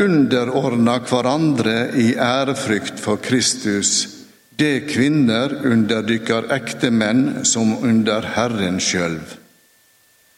Underordna 0.00 0.98
hverandre 1.04 1.90
i 2.00 2.14
ærefrykt 2.14 3.00
for 3.00 3.20
Kristus, 3.22 4.08
det 4.58 4.86
kvinner 4.90 5.52
under 5.66 6.02
dykkar 6.06 6.50
ektemenn 6.54 7.44
som 7.44 7.72
under 7.82 8.26
Herren 8.36 8.80
sjølv. 8.80 9.38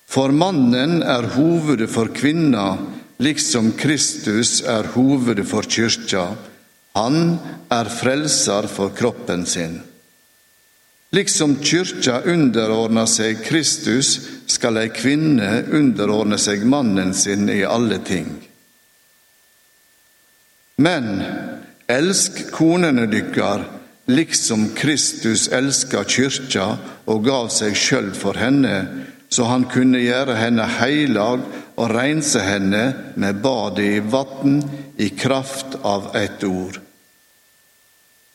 For 0.09 0.33
mannen 0.33 1.03
er 1.03 1.27
hovedet 1.35 1.91
for 1.93 2.13
kvinna, 2.15 2.77
liksom 3.19 3.73
Kristus 3.77 4.61
er 4.63 4.89
hovedet 4.95 5.45
for 5.49 5.67
kyrkja. 5.67 6.29
Han 6.97 7.37
er 7.73 7.91
frelser 7.93 8.71
for 8.73 8.95
kroppen 8.97 9.45
sin. 9.47 9.81
Liksom 11.17 11.59
kyrkja 11.63 12.23
underordner 12.33 13.07
seg 13.11 13.45
Kristus, 13.45 14.17
skal 14.47 14.81
ei 14.81 14.91
kvinne 14.95 15.65
underordne 15.75 16.39
seg 16.39 16.65
mannen 16.67 17.13
sin 17.15 17.49
i 17.51 17.63
alle 17.67 17.99
ting. 18.05 18.29
Men 20.77 21.23
elsk 21.89 22.51
konene 22.53 23.07
dykkar, 23.09 23.65
liksom 24.07 24.69
Kristus 24.77 25.49
elska 25.49 26.03
kyrkja 26.05 26.67
og 27.09 27.23
gav 27.25 27.49
seg 27.55 27.77
sjøl 27.81 28.11
for 28.13 28.37
henne, 28.37 29.07
så 29.33 29.47
han 29.49 29.65
kunne 29.73 30.03
gjøre 30.03 30.37
henne 30.37 30.67
heilag 30.77 31.47
og 31.77 31.95
rense 31.95 32.43
henne 32.45 32.83
med 33.17 33.41
badet 33.41 33.87
i 33.87 34.03
vann 34.05 34.61
i 35.01 35.09
kraft 35.17 35.79
av 35.81 36.11
ett 36.17 36.45
ord. 36.45 36.77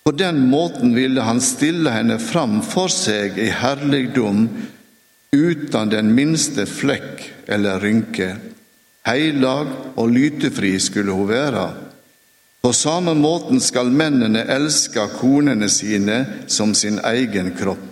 På 0.02 0.12
den 0.12 0.42
måten 0.50 0.96
ville 0.98 1.22
han 1.22 1.44
stille 1.46 1.94
henne 1.94 2.18
fram 2.20 2.58
for 2.66 2.90
seg 2.90 3.38
i 3.38 3.52
herligdom 3.54 4.48
uten 5.30 5.94
den 5.94 6.10
minste 6.18 6.66
flekk 6.66 7.22
eller 7.46 7.80
rynke. 7.86 8.34
Heilag 9.06 9.70
og 9.94 10.10
lytefri 10.10 10.74
skulle 10.82 11.14
hun 11.14 11.30
være. 11.30 11.70
På 12.62 12.74
samme 12.74 13.14
måten 13.14 13.62
skal 13.62 13.90
mennene 13.90 14.44
elske 14.46 15.08
konene 15.18 15.70
sine 15.70 16.26
som 16.48 16.76
sin 16.78 17.00
egen 17.04 17.56
kropp. 17.58 17.88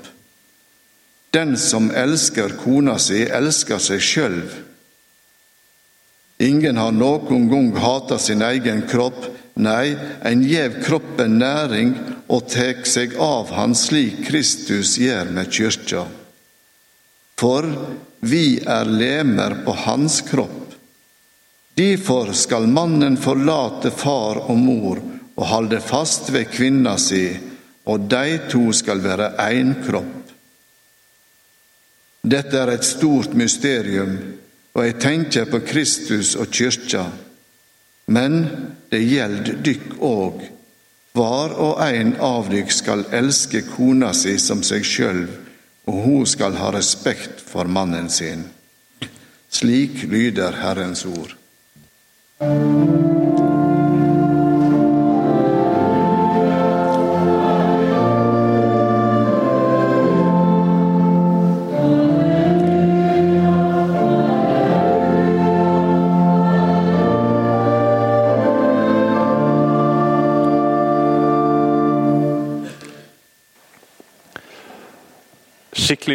Den 1.33 1.57
som 1.57 1.89
elsker 1.91 2.53
kona 2.61 2.97
si, 3.01 3.23
elsker 3.25 3.81
seg 3.81 4.01
sjøl. 4.01 4.37
Ingen 6.41 6.77
har 6.77 6.93
noen 6.95 7.49
gang 7.49 7.73
hata 7.81 8.17
sin 8.21 8.41
egen 8.45 8.85
kropp, 8.89 9.25
nei, 9.59 9.97
en 10.23 10.45
gjev 10.45 10.79
kroppen 10.85 11.37
næring 11.41 11.91
og 12.29 12.45
tek 12.49 12.85
seg 12.87 13.17
av 13.19 13.51
han 13.57 13.75
slik 13.75 14.23
Kristus 14.29 14.95
gjør 15.01 15.33
med 15.35 15.51
kyrkja. 15.53 16.05
For 17.39 17.67
vi 18.21 18.59
er 18.65 18.89
lemer 18.89 19.61
på 19.65 19.75
hans 19.85 20.21
kropp. 20.29 20.58
Derfor 21.79 22.33
skal 22.33 22.67
mannen 22.67 23.15
forlate 23.17 23.91
far 23.91 24.41
og 24.51 24.57
mor 24.57 24.99
og 25.39 25.45
holde 25.47 25.79
fast 25.79 26.27
ved 26.35 26.49
kvinna 26.51 26.97
si, 26.99 27.23
og 27.87 28.09
de 28.11 28.39
to 28.51 28.65
skal 28.75 28.99
være 28.99 29.29
én 29.45 29.71
kropp. 29.85 30.33
Dette 32.19 32.59
er 32.59 32.73
et 32.73 32.83
stort 32.83 33.31
mysterium, 33.31 34.11
og 34.75 34.83
jeg 34.85 34.99
tenker 34.99 35.47
på 35.47 35.63
Kristus 35.71 36.33
og 36.35 36.51
kyrkja. 36.51 37.05
Men 38.11 38.37
det 38.91 38.99
gjelder 39.05 39.63
dykk 39.63 39.97
òg. 40.03 40.43
Hver 41.15 41.57
og 41.63 41.79
en 41.87 42.15
av 42.19 42.51
dykk 42.51 42.75
skal 42.75 43.07
elske 43.15 43.63
kona 43.71 44.11
si 44.11 44.35
som 44.35 44.67
seg 44.67 44.83
sjøl, 44.83 45.25
og 45.87 46.03
hun 46.03 46.27
skal 46.27 46.59
ha 46.59 46.75
respekt 46.75 47.39
for 47.39 47.71
mannen 47.71 48.11
sin. 48.11 48.49
Slik 49.47 50.03
lyder 50.11 50.59
Herrens 50.59 51.07
ord. 51.07 51.39
Skikkelig 52.39 52.53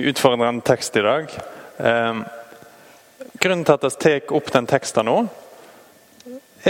utfordrende 0.09 0.65
tekst 0.65 0.97
i 0.97 1.03
dag. 1.05 1.29
Eh, 1.77 2.15
grunnen 3.37 3.65
til 3.65 3.75
at 3.75 3.83
jeg 3.85 3.99
tar 4.01 4.33
opp 4.33 4.49
den 4.57 4.65
teksten 4.73 5.05
nå, 5.05 5.29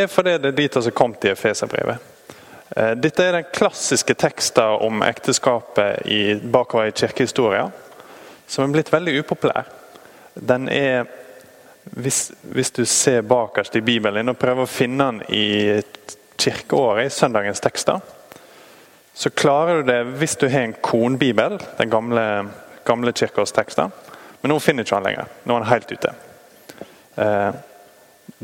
er 0.03 0.11
fordi 0.11 0.37
det 0.39 0.51
er 0.53 0.59
dit 0.59 0.77
vi 0.77 0.83
har 0.85 0.97
kommet 0.97 1.25
i 1.25 1.33
Efeserbrevet. 1.33 2.11
Eh, 2.77 2.93
dette 2.99 3.25
er 3.25 3.37
den 3.37 3.51
klassiske 3.55 4.15
teksten 4.19 4.81
om 4.83 5.03
ekteskapet 5.07 6.07
i, 6.07 6.35
bakover 6.35 6.91
i 6.91 6.97
kirkehistoria, 6.97 7.69
som 8.47 8.65
er 8.65 8.73
blitt 8.75 8.93
veldig 8.93 9.19
upopulær. 9.21 9.69
Den 10.35 10.69
er, 10.69 11.07
hvis, 11.95 12.33
hvis 12.43 12.73
du 12.75 12.85
ser 12.85 13.23
bakerst 13.23 13.77
i 13.77 13.85
Bibelen 13.85 14.33
og 14.33 14.39
prøver 14.41 14.65
å 14.65 14.71
finne 14.71 15.11
den 15.13 15.23
i 15.29 15.47
kirkeåret, 16.41 17.07
i 17.07 17.15
søndagens 17.15 17.63
tekster, 17.63 18.01
så 19.15 19.31
klarer 19.31 19.83
du 19.83 19.93
det 19.93 20.01
hvis 20.19 20.35
du 20.41 20.49
har 20.51 20.67
en 20.67 20.75
konbibel, 20.83 21.61
den 21.79 21.91
gamle, 21.91 22.25
gamle 22.85 23.13
kirkeårsteksten. 23.15 23.93
Men 24.43 24.51
nå 24.51 24.59
finner 24.61 24.83
du 24.83 24.89
ikke 24.89 24.99
den 24.99 25.07
lenger. 25.07 25.31
Nå 25.45 25.55
er 25.55 25.63
den 25.63 25.71
helt 25.71 25.93
ute. 25.95 26.11
Eh, 27.23 27.61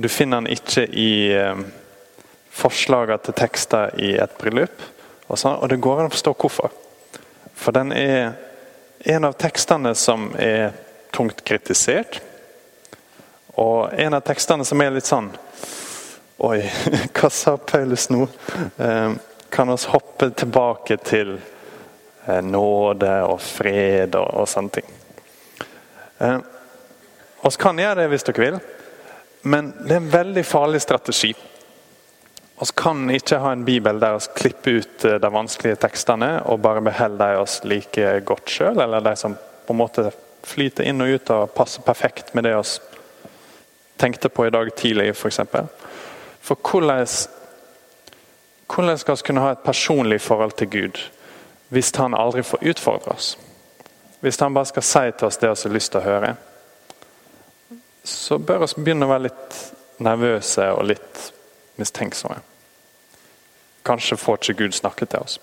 du 0.02 0.08
finner 0.08 0.40
den 0.40 0.52
ikke 0.54 0.86
i 0.86 1.32
eh, 1.36 1.60
forslagene 2.50 3.20
til 3.24 3.36
tekster 3.36 3.94
i 4.00 4.14
et 4.20 4.36
bryllup. 4.40 4.82
Og, 5.28 5.38
sånn, 5.38 5.58
og 5.60 5.68
det 5.70 5.80
går 5.82 6.00
an 6.00 6.10
å 6.10 6.14
forstå 6.14 6.34
hvorfor. 6.40 6.72
For 7.60 7.76
den 7.76 7.92
er 7.94 8.32
en 9.10 9.28
av 9.28 9.36
tekstene 9.40 9.94
som 9.94 10.30
er 10.40 10.72
tungt 11.14 11.44
kritisert. 11.46 12.20
Og 13.60 13.92
en 13.92 14.16
av 14.16 14.24
tekstene 14.24 14.64
som 14.64 14.80
er 14.82 14.94
litt 14.94 15.08
sånn 15.08 15.32
Oi, 16.40 16.62
hva 17.18 17.28
sa 17.28 17.58
Paulus 17.60 18.06
nå? 18.08 18.22
Eh, 18.80 19.10
kan 19.52 19.68
vi 19.68 19.74
hoppe 19.92 20.30
tilbake 20.30 20.96
til 21.04 21.34
eh, 21.36 22.40
nåde 22.40 23.10
og 23.26 23.42
fred 23.44 24.16
og, 24.16 24.30
og 24.40 24.48
sånne 24.48 24.72
ting. 24.78 24.86
Eh, 26.24 26.38
vi 27.44 27.52
kan 27.60 27.82
gjøre 27.82 27.98
det 28.00 28.08
hvis 28.14 28.24
dere 28.24 28.44
vil, 28.46 28.56
men 29.42 29.72
det 29.84 29.94
er 29.94 30.02
en 30.02 30.12
veldig 30.12 30.44
farlig 30.46 30.82
strategi. 30.82 31.30
Vi 32.60 32.66
kan 32.76 33.06
ikke 33.10 33.38
ha 33.40 33.52
en 33.52 33.64
bibel 33.64 34.00
der 34.00 34.18
vi 34.18 34.34
klipper 34.36 34.80
ut 34.80 35.04
eh, 35.08 35.16
de 35.22 35.30
vanskelige 35.32 35.80
tekstene 35.80 36.42
og 36.44 36.60
bare 36.60 36.82
beholder 36.84 37.34
de 37.34 37.40
oss 37.40 37.60
like 37.64 38.12
godt 38.28 38.52
sjøl, 38.52 38.80
eller 38.80 39.00
de 39.00 39.14
som 39.16 39.36
på 39.66 39.72
en 39.72 39.80
måte 39.80 40.10
flyter 40.44 40.88
inn 40.88 41.00
og 41.00 41.14
ut 41.14 41.32
og 41.32 41.52
passer 41.56 41.84
perfekt 41.84 42.34
med 42.34 42.44
det 42.44 42.56
vi 42.56 42.98
tenkte 44.00 44.28
på 44.28 44.46
i 44.46 44.52
dag 44.52 44.68
tidlig, 44.76 45.10
f.eks. 45.12 45.40
For, 45.52 45.68
for 46.40 46.70
hvordan 46.70 47.06
hvordan 48.74 48.98
skal 48.98 49.16
vi 49.16 49.26
kunne 49.26 49.40
ha 49.40 49.50
et 49.52 49.64
personlig 49.64 50.20
forhold 50.20 50.52
til 50.52 50.70
Gud 50.70 51.00
hvis 51.68 51.90
han 51.96 52.14
aldri 52.14 52.42
får 52.42 52.62
utfordre 52.70 53.12
oss? 53.14 53.38
Hvis 54.20 54.40
han 54.40 54.54
bare 54.54 54.66
skal 54.66 54.82
si 54.82 55.10
til 55.18 55.26
oss 55.26 55.38
det 55.38 55.50
vi 55.50 55.68
har 55.68 55.74
lyst 55.74 55.92
til 55.92 56.00
å 56.00 56.04
høre? 56.04 56.34
Så 58.04 58.38
bør 58.38 58.64
vi 58.64 58.82
begynne 58.82 59.06
å 59.06 59.12
være 59.12 59.28
litt 59.28 59.60
nervøse 60.00 60.66
og 60.72 60.86
litt 60.88 61.20
mistenksomme. 61.80 62.40
Kanskje 63.86 64.18
får 64.20 64.40
ikke 64.40 64.58
Gud 64.64 64.76
snakke 64.76 65.06
til 65.06 65.24
oss. 65.24 65.38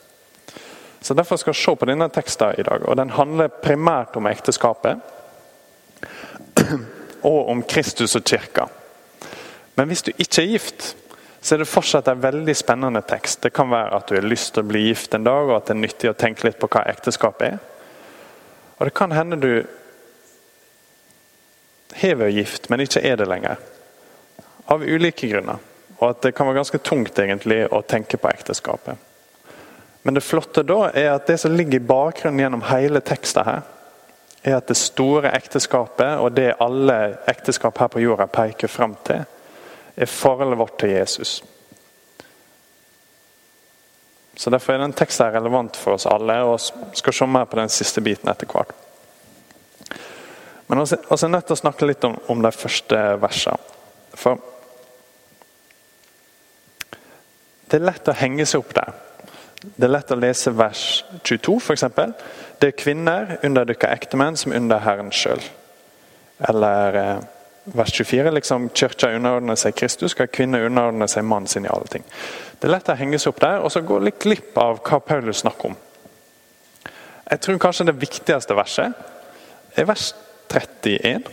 Så 1.01 1.13
Derfor 1.13 1.37
skal 1.37 1.53
vi 1.53 1.61
se 1.61 1.75
på 1.75 1.85
denne 1.85 2.09
teksten 2.09 2.59
i 2.59 2.63
dag. 2.63 2.83
og 2.89 2.97
Den 2.97 3.09
handler 3.09 3.47
primært 3.47 4.15
om 4.15 4.27
ekteskapet. 4.27 4.97
Og 7.21 7.49
om 7.49 7.63
Kristus 7.63 8.15
og 8.15 8.23
kirka. 8.23 8.67
Men 9.75 9.87
hvis 9.87 10.03
du 10.03 10.11
ikke 10.17 10.41
er 10.41 10.51
gift, 10.51 10.95
så 11.41 11.55
er 11.55 11.59
det 11.61 11.67
fortsatt 11.67 12.07
en 12.07 12.21
veldig 12.21 12.55
spennende 12.55 13.01
tekst. 13.01 13.41
Det 13.43 13.53
kan 13.53 13.69
være 13.71 13.95
at 13.95 14.09
du 14.09 14.15
har 14.15 14.25
lyst 14.25 14.53
til 14.53 14.63
å 14.63 14.67
bli 14.67 14.83
gift 14.87 15.13
en 15.13 15.25
dag, 15.25 15.49
og 15.49 15.55
at 15.57 15.67
det 15.67 15.75
er 15.75 15.81
nyttig 15.81 16.09
å 16.11 16.17
tenke 16.17 16.47
litt 16.47 16.59
på 16.61 16.69
hva 16.71 16.83
ekteskap 16.91 17.41
er. 17.45 17.57
Og 18.77 18.85
det 18.85 18.93
kan 18.93 19.11
hende 19.11 19.39
du 19.41 19.51
har 22.01 22.19
vært 22.19 22.37
gift, 22.37 22.69
men 22.69 22.83
ikke 22.83 23.03
er 23.05 23.17
det 23.19 23.27
lenger. 23.29 23.57
Av 24.67 24.83
ulike 24.83 25.29
grunner. 25.31 25.63
Og 25.97 26.09
at 26.11 26.21
det 26.21 26.33
kan 26.37 26.47
være 26.47 26.59
ganske 26.59 26.81
tungt 26.85 27.19
egentlig 27.19 27.63
å 27.73 27.81
tenke 27.81 28.19
på 28.21 28.29
ekteskapet. 28.29 28.97
Men 30.05 30.13
det 30.13 30.23
flotte 30.23 30.63
da 30.63 30.91
er 30.93 31.09
at 31.15 31.27
det 31.27 31.39
som 31.41 31.51
ligger 31.51 31.79
i 31.79 31.87
bakgrunnen 31.89 32.39
gjennom 32.39 32.61
hele 32.69 33.01
teksten 33.03 33.47
her, 33.47 33.65
er 34.47 34.59
at 34.59 34.69
det 34.69 34.77
store 34.79 35.33
ekteskapet, 35.35 36.21
og 36.21 36.31
det 36.37 36.53
alle 36.63 37.17
ekteskap 37.27 37.81
her 37.81 37.89
på 37.91 38.03
jorda 38.05 38.29
peker 38.31 38.71
fram 38.71 38.95
til, 39.07 39.25
er 39.97 40.11
forholdet 40.11 40.59
vårt 40.59 40.77
til 40.79 40.93
Jesus. 40.93 41.41
Så 44.37 44.49
Derfor 44.53 44.73
er 44.73 44.85
den 44.85 44.93
teksten 44.93 45.33
relevant 45.33 45.75
for 45.75 45.97
oss 45.97 46.05
alle, 46.05 46.37
og 46.45 46.61
skal 46.93 47.13
se 47.13 47.25
mer 47.27 47.49
på 47.49 47.57
den 47.57 47.73
siste 47.73 48.01
biten 48.05 48.29
etter 48.29 48.47
hvert. 48.47 48.75
Men 50.67 50.83
vi 50.83 50.95
er 50.95 51.31
nødt 51.31 51.47
til 51.47 51.55
å 51.55 51.61
snakke 51.61 51.87
litt 51.87 52.03
om, 52.03 52.17
om 52.27 52.41
de 52.43 52.51
første 52.51 52.99
versene. 53.21 53.75
For 54.17 54.39
Det 57.67 57.81
er 57.81 57.83
lett 57.83 58.07
å 58.07 58.15
henge 58.15 58.45
seg 58.47 58.63
opp 58.63 58.73
der. 58.75 58.93
Det 59.75 59.87
er 59.87 59.91
lett 59.91 60.11
å 60.13 60.19
lese 60.19 60.53
vers 60.55 60.83
22, 61.27 61.55
f.eks. 61.59 61.83
Det 62.61 62.69
er 62.69 62.77
kvinner 62.79 63.33
under 63.43 63.67
dere 63.67 63.89
ektemenn 63.91 64.37
som 64.39 64.53
under 64.55 64.79
Herren 64.85 65.09
sjøl. 65.11 65.41
Eller 66.47 66.99
eh, 67.01 67.25
vers 67.75 67.91
24, 67.91 68.31
liksom 68.37 68.69
kirka 68.71 69.09
underordner 69.11 69.59
seg 69.59 69.75
Kristus, 69.75 70.13
skal 70.15 70.29
kvinner 70.31 70.63
underordne 70.69 71.09
seg 71.11 71.25
mannen 71.27 71.51
sin 71.51 71.67
i 71.67 71.73
alle 71.73 71.89
ting. 71.91 72.05
Det 72.55 72.69
er 72.69 72.75
lett 72.77 72.93
å 72.93 72.95
henge 72.95 73.19
seg 73.19 73.33
opp 73.33 73.43
der, 73.43 73.59
og 73.59 73.73
så 73.73 73.83
gå 73.83 73.99
litt 73.99 74.21
glipp 74.23 74.55
av 74.61 74.79
hva 74.87 75.01
Paulus 75.03 75.43
snakker 75.43 75.73
om. 75.73 75.77
Jeg 77.27 77.43
tror 77.43 77.59
kanskje 77.59 77.89
det 77.89 77.97
viktigste 77.99 78.55
verset 78.55 79.75
er 79.75 79.89
vers 79.89 80.13
31. 80.53 81.27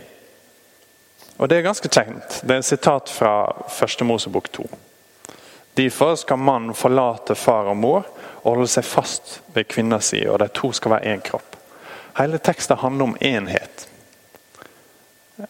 Og 1.37 1.49
Det 1.49 1.57
er 1.57 1.61
ganske 1.61 1.89
kjent. 1.89 2.41
Det 2.41 2.51
er 2.51 2.57
et 2.63 2.65
sitat 2.65 3.09
fra 3.09 3.65
første 3.69 4.03
Mosebok 4.03 4.51
2. 4.51 4.69
Derfor 5.77 6.15
skal 6.15 6.37
mannen 6.37 6.75
forlate 6.75 7.35
far 7.35 7.67
og 7.67 7.77
mor 7.77 8.05
og 8.43 8.53
holde 8.53 8.67
seg 8.71 8.85
fast 8.87 9.41
ved 9.53 9.67
kvinna 9.67 9.99
si, 9.99 10.21
og 10.27 10.39
de 10.39 10.47
to 10.47 10.71
skal 10.71 10.91
være 10.95 11.15
én 11.15 11.23
kropp. 11.25 11.55
Hele 12.17 12.37
teksten 12.37 12.77
handler 12.79 13.09
om 13.09 13.17
enhet. 13.19 13.87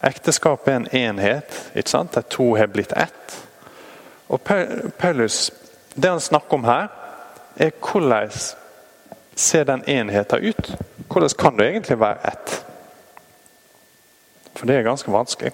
Ekteskapet 0.01 0.73
er 0.73 0.77
en 0.77 0.89
enhet. 0.91 1.71
ikke 1.75 1.89
sant? 1.89 2.15
De 2.15 2.21
to 2.21 2.55
har 2.55 2.67
blitt 2.67 2.91
ett. 2.91 3.47
Og 4.27 4.41
Paulus, 4.97 5.51
Det 5.95 6.09
han 6.09 6.19
snakker 6.19 6.53
om 6.53 6.63
her, 6.63 6.87
er 7.57 7.71
hvordan 7.71 8.29
ser 9.35 9.63
den 9.63 9.83
enheten 9.87 10.43
ut? 10.43 10.75
Hvordan 11.07 11.29
kan 11.39 11.57
det 11.57 11.67
egentlig 11.69 11.99
være 11.99 12.27
ett? 12.27 12.64
For 14.65 14.71
det 14.71 14.79
er 14.79 14.87
ganske 14.87 15.11
vanskelig. 15.13 15.51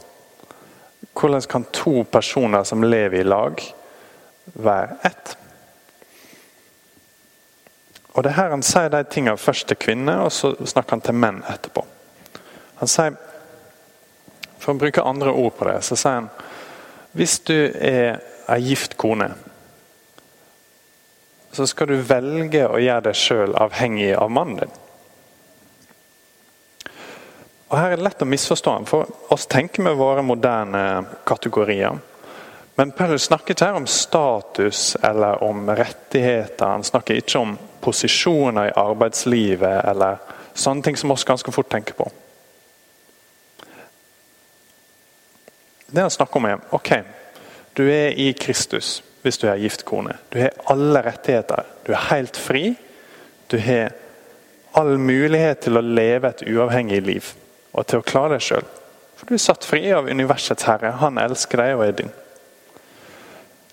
Hvordan 1.19 1.41
kan 1.41 1.65
to 1.75 2.05
personer 2.07 2.63
som 2.63 2.83
lever 2.83 3.19
i 3.19 3.23
lag, 3.27 3.63
være 4.53 4.95
ett? 5.03 5.33
Og 8.13 8.23
det 8.23 8.29
er 8.31 8.37
her 8.37 8.49
Han 8.49 8.63
sier 8.63 8.87
de 8.87 9.03
tingene 9.03 9.37
først 9.37 9.67
til 9.67 9.77
kvinner, 9.77 10.21
og 10.23 10.31
så 10.31 10.53
snakker 10.65 10.95
han 10.95 11.01
til 11.01 11.19
menn 11.19 11.43
etterpå. 11.43 11.83
Han 12.79 12.87
sier, 12.87 13.17
For 14.59 14.71
å 14.71 14.79
bruke 14.79 15.03
andre 15.03 15.33
ord 15.33 15.57
på 15.59 15.67
det, 15.67 15.81
så 15.83 15.99
sier 15.99 16.21
han 16.21 16.31
hvis 17.11 17.39
du 17.39 17.57
er 17.75 18.21
ei 18.47 18.59
gift 18.63 18.95
kone, 18.97 19.33
så 21.51 21.67
skal 21.67 21.91
du 21.91 21.97
velge 21.99 22.63
å 22.63 22.79
gjøre 22.79 23.09
deg 23.09 23.19
sjøl 23.19 23.57
avhengig 23.59 24.13
av 24.15 24.31
mannen 24.31 24.63
din. 24.63 24.81
Og 27.71 27.77
Her 27.79 27.94
er 27.94 28.01
det 28.01 28.03
lett 28.03 28.23
å 28.23 28.27
misforstå 28.27 28.71
den, 28.75 28.85
for 28.89 29.31
oss 29.31 29.45
tenker 29.47 29.85
med 29.85 29.95
våre 29.95 30.19
moderne 30.27 31.06
kategorier. 31.23 32.01
Men 32.75 32.89
Paulus 32.91 33.29
snakker 33.29 33.56
ikke 33.56 33.69
her 33.69 33.77
om 33.79 33.88
status 33.88 34.97
eller 35.00 35.39
om 35.44 35.69
rettigheter. 35.69 36.65
Han 36.65 36.83
snakker 36.83 37.21
ikke 37.21 37.39
om 37.39 37.53
posisjoner 37.79 38.68
i 38.68 38.73
arbeidslivet 38.75 39.85
eller 39.88 40.19
sånne 40.51 40.83
ting 40.83 41.00
som 41.00 41.13
oss 41.15 41.23
ganske 41.27 41.53
fort 41.56 41.69
tenker 41.71 41.95
på. 41.95 42.09
Det 45.88 46.03
han 46.03 46.12
snakker 46.12 46.41
om, 46.41 46.47
er 46.51 46.75
ok, 46.75 46.91
du 47.79 47.85
er 47.88 48.19
i 48.19 48.33
Kristus 48.35 48.97
hvis 49.23 49.39
du 49.39 49.45
er 49.47 49.62
gift 49.62 49.85
kone. 49.88 50.18
Du 50.33 50.41
har 50.41 50.57
alle 50.73 51.06
rettigheter. 51.07 51.63
Du 51.88 51.94
er 51.95 52.09
helt 52.09 52.39
fri. 52.39 52.73
Du 53.47 53.56
har 53.63 53.94
all 54.75 54.97
mulighet 54.97 55.63
til 55.68 55.79
å 55.79 55.85
leve 55.85 56.33
et 56.33 56.44
uavhengig 56.51 57.00
liv 57.07 57.31
og 57.71 57.88
til 57.88 58.01
å 58.01 58.06
klare 58.06 58.35
deg 58.35 58.45
sjøl. 58.45 58.68
For 59.18 59.29
du 59.29 59.35
er 59.38 59.44
satt 59.44 59.68
fri 59.68 59.83
av 59.94 60.09
universets 60.09 60.65
herre. 60.68 60.95
Han 61.01 61.19
elsker 61.21 61.62
deg 61.62 61.75
og 61.77 61.85
er 61.85 61.97
din. 62.01 62.13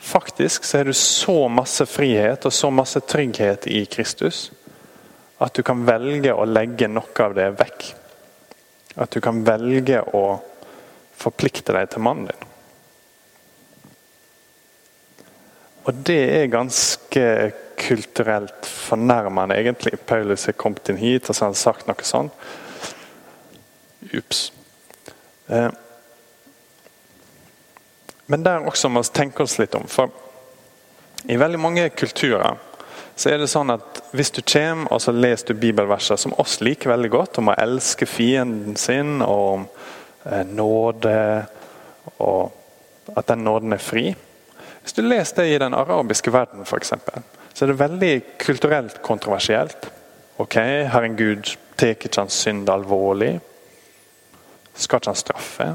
Faktisk 0.09 0.65
så 0.65 0.81
er 0.81 0.89
du 0.89 0.95
så 0.97 1.49
masse 1.51 1.85
frihet 1.89 2.47
og 2.47 2.55
så 2.55 2.71
masse 2.73 3.01
trygghet 3.05 3.67
i 3.69 3.83
Kristus 3.91 4.49
at 5.39 5.55
du 5.55 5.63
kan 5.63 5.85
velge 5.87 6.35
å 6.35 6.47
legge 6.49 6.89
noe 6.91 7.25
av 7.25 7.35
det 7.37 7.49
vekk. 7.59 7.89
At 8.99 9.15
du 9.15 9.21
kan 9.23 9.45
velge 9.47 10.01
å 10.17 10.25
forplikte 11.19 11.75
deg 11.75 11.91
til 11.93 12.03
mannen 12.03 12.31
din. 12.31 12.47
Og 15.89 16.01
det 16.05 16.23
er 16.43 16.51
ganske 16.53 17.25
kulturelt 17.79 18.67
fornærmende, 18.67 19.57
egentlig. 19.57 19.97
Paulus 20.07 20.49
er 20.51 20.59
kommet 20.59 20.91
inn 20.91 20.99
hit 21.01 21.31
og 21.31 21.37
så 21.37 21.47
har 21.47 21.53
han 21.55 21.61
sagt 21.63 21.89
noe 21.89 22.05
sånt. 22.05 22.35
Ups. 24.15 24.53
Eh, 25.47 25.69
men 28.27 28.43
der 28.45 28.67
også 28.69 28.91
må 28.93 29.03
vi 29.03 29.13
tenke 29.17 29.43
oss 29.43 29.59
litt 29.59 29.75
om. 29.75 29.87
For 29.89 30.13
i 31.29 31.37
veldig 31.41 31.61
mange 31.61 31.89
kulturer 31.97 32.59
så 33.19 33.33
er 33.33 33.41
det 33.41 33.49
sånn 33.51 33.73
at 33.75 34.03
hvis 34.15 34.31
du 34.37 34.43
kommer 34.47 34.93
og 34.95 35.01
så 35.03 35.15
leser 35.15 35.51
du 35.51 35.63
bibelverser 35.63 36.21
som 36.21 36.37
oss 36.39 36.61
liker 36.63 36.93
veldig 36.93 37.11
godt, 37.11 37.41
om 37.41 37.51
å 37.51 37.57
elske 37.59 38.07
fienden 38.07 38.77
sin 38.79 39.19
og 39.25 39.41
om 39.55 39.65
eh, 40.29 40.45
nåde 40.47 41.17
og 42.23 43.17
at 43.17 43.29
den 43.31 43.45
nåden 43.45 43.73
er 43.73 43.83
fri 43.83 44.13
Hvis 44.83 44.97
du 44.97 45.03
leser 45.03 45.43
det 45.43 45.55
i 45.55 45.59
den 45.61 45.75
arabiske 45.75 46.33
verden, 46.33 46.63
f.eks., 46.63 46.93
så 47.53 47.65
er 47.65 47.73
det 47.73 47.81
veldig 47.81 48.13
kulturelt 48.39 49.03
kontroversielt. 49.03 49.89
Ok, 50.39 50.55
Herren 50.93 51.17
Gud 51.19 51.57
tar 51.77 51.97
ikke 51.97 52.13
hans 52.17 52.39
synd 52.45 52.71
alvorlig. 52.71 53.35
Skal 54.75 55.01
ikke 55.01 55.13
han 55.13 55.19
straffe? 55.19 55.69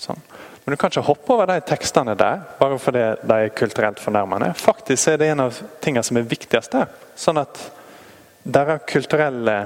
Sånn. 0.00 0.20
Men 0.64 0.72
du 0.72 0.80
kan 0.80 0.90
ikke 0.90 1.04
hoppe 1.04 1.34
over 1.34 1.48
de 1.50 1.58
tekstene 1.68 2.14
der 2.16 2.40
bare 2.58 2.78
fordi 2.80 3.02
de 3.20 3.36
er 3.36 3.52
kulturelt 3.56 4.00
fornærmende. 4.00 4.54
Faktisk 4.56 5.12
er 5.12 5.20
det 5.20 5.28
en 5.32 5.44
av 5.44 5.58
tingene 5.84 6.04
som 6.06 6.16
er 6.16 6.28
viktigst 6.28 6.72
der. 6.72 6.88
Sånn 7.20 7.40
at 7.42 7.60
deres 8.44 8.84
kulturelle 8.88 9.58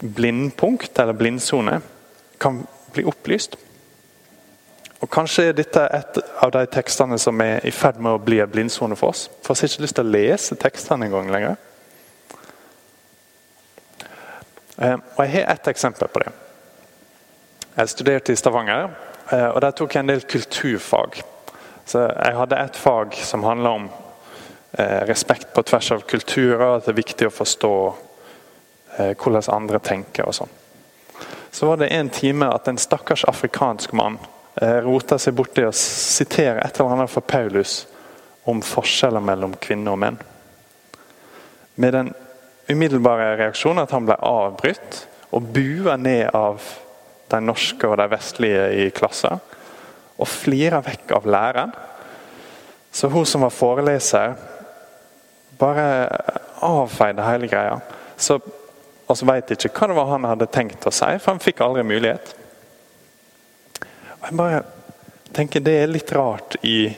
blindpunkt, 0.00 0.98
eller 0.98 1.16
blindsone, 1.16 1.80
kan 2.40 2.62
bli 2.92 3.04
opplyst. 3.08 3.56
Og 5.00 5.08
Kanskje 5.12 5.46
er 5.48 5.56
dette 5.56 5.82
et 5.96 6.20
av 6.44 6.52
de 6.52 6.62
tekstene 6.68 7.16
som 7.20 7.40
er 7.40 7.64
i 7.64 7.72
ferd 7.72 8.00
med 8.00 8.16
å 8.16 8.20
bli 8.20 8.40
en 8.40 8.52
blindsone 8.52 8.96
for 9.00 9.14
oss. 9.14 9.28
For 9.40 9.52
oss 9.52 9.64
har 9.64 9.72
ikke 9.72 9.84
lyst 9.86 9.96
til 9.96 10.08
å 10.08 10.12
lese 10.12 10.60
tekstene 10.60 11.08
engang 11.08 11.32
lenger. 11.32 11.56
Eh, 14.76 14.96
og 14.96 15.24
Jeg 15.24 15.32
har 15.32 15.52
ett 15.54 15.68
eksempel 15.68 16.08
på 16.08 16.20
det. 16.20 16.32
Jeg 17.80 17.88
studerte 17.88 18.32
i 18.32 18.36
Stavanger 18.36 18.90
Eh, 19.32 19.48
og 19.48 19.60
Der 19.60 19.70
tok 19.70 19.94
jeg 19.94 20.00
en 20.00 20.08
del 20.08 20.22
kulturfag. 20.22 21.22
Så 21.86 21.98
Jeg 21.98 22.36
hadde 22.36 22.56
et 22.56 22.76
fag 22.76 23.14
som 23.14 23.42
handla 23.42 23.68
om 23.68 23.90
eh, 24.78 25.08
respekt 25.08 25.52
på 25.54 25.62
tvers 25.62 25.90
av 25.90 26.00
kulturer. 26.00 26.76
At 26.76 26.84
det 26.84 26.92
er 26.92 27.02
viktig 27.02 27.26
å 27.26 27.34
forstå 27.34 27.74
eh, 28.98 29.14
hvordan 29.14 29.54
andre 29.54 29.78
tenker 29.78 30.26
og 30.26 30.34
sånn. 30.34 30.56
Så 31.52 31.66
var 31.66 31.76
det 31.76 31.90
en 31.92 32.08
time 32.08 32.46
at 32.54 32.68
en 32.68 32.78
stakkars 32.78 33.24
afrikansk 33.24 33.92
mann 33.92 34.18
rota 34.60 35.16
seg 35.18 35.34
borti 35.34 35.62
å 35.64 35.72
sitere 35.72 36.60
et 36.60 36.76
eller 36.78 36.92
annet 36.92 37.10
fra 37.10 37.22
Paulus 37.22 37.86
om 38.44 38.60
forskjeller 38.62 39.22
mellom 39.22 39.54
kvinner 39.62 39.94
og 39.94 39.98
menn. 39.98 40.18
Med 41.74 41.94
den 41.94 42.12
umiddelbare 42.68 43.36
reaksjonen 43.38 43.82
at 43.82 43.94
han 43.94 44.06
ble 44.06 44.18
avbrutt 44.20 45.00
og 45.30 45.48
bua 45.54 45.96
ned 45.96 46.34
av 46.34 46.60
de 47.30 47.40
norske 47.44 47.88
og 47.88 47.98
de 48.00 48.08
vestlige 48.10 48.66
i 48.84 48.88
klassen, 48.94 49.40
og 50.20 50.28
flirer 50.28 50.84
vekk 50.84 51.14
av 51.16 51.28
læreren. 51.30 51.74
Så 52.92 53.08
hun 53.08 53.26
som 53.26 53.44
var 53.46 53.54
foreleser, 53.54 54.34
bare 55.60 55.86
avfeide 56.60 57.24
hele 57.24 57.48
greia. 57.48 57.78
Så, 58.16 58.38
så 59.08 59.28
veit 59.28 59.50
ikke 59.54 59.70
hva 59.72 59.90
det 59.90 59.98
var 59.98 60.10
han 60.14 60.28
hadde 60.28 60.50
tenkt 60.52 60.86
å 60.86 60.92
si, 60.94 61.08
for 61.18 61.34
han 61.34 61.42
fikk 61.42 61.62
aldri 61.64 61.84
mulighet. 61.86 62.34
Og 64.20 64.26
jeg 64.28 64.36
bare 64.36 64.64
tenker 65.32 65.62
Det 65.62 65.76
er 65.78 65.92
litt 65.92 66.10
rart 66.12 66.56
i 66.66 66.90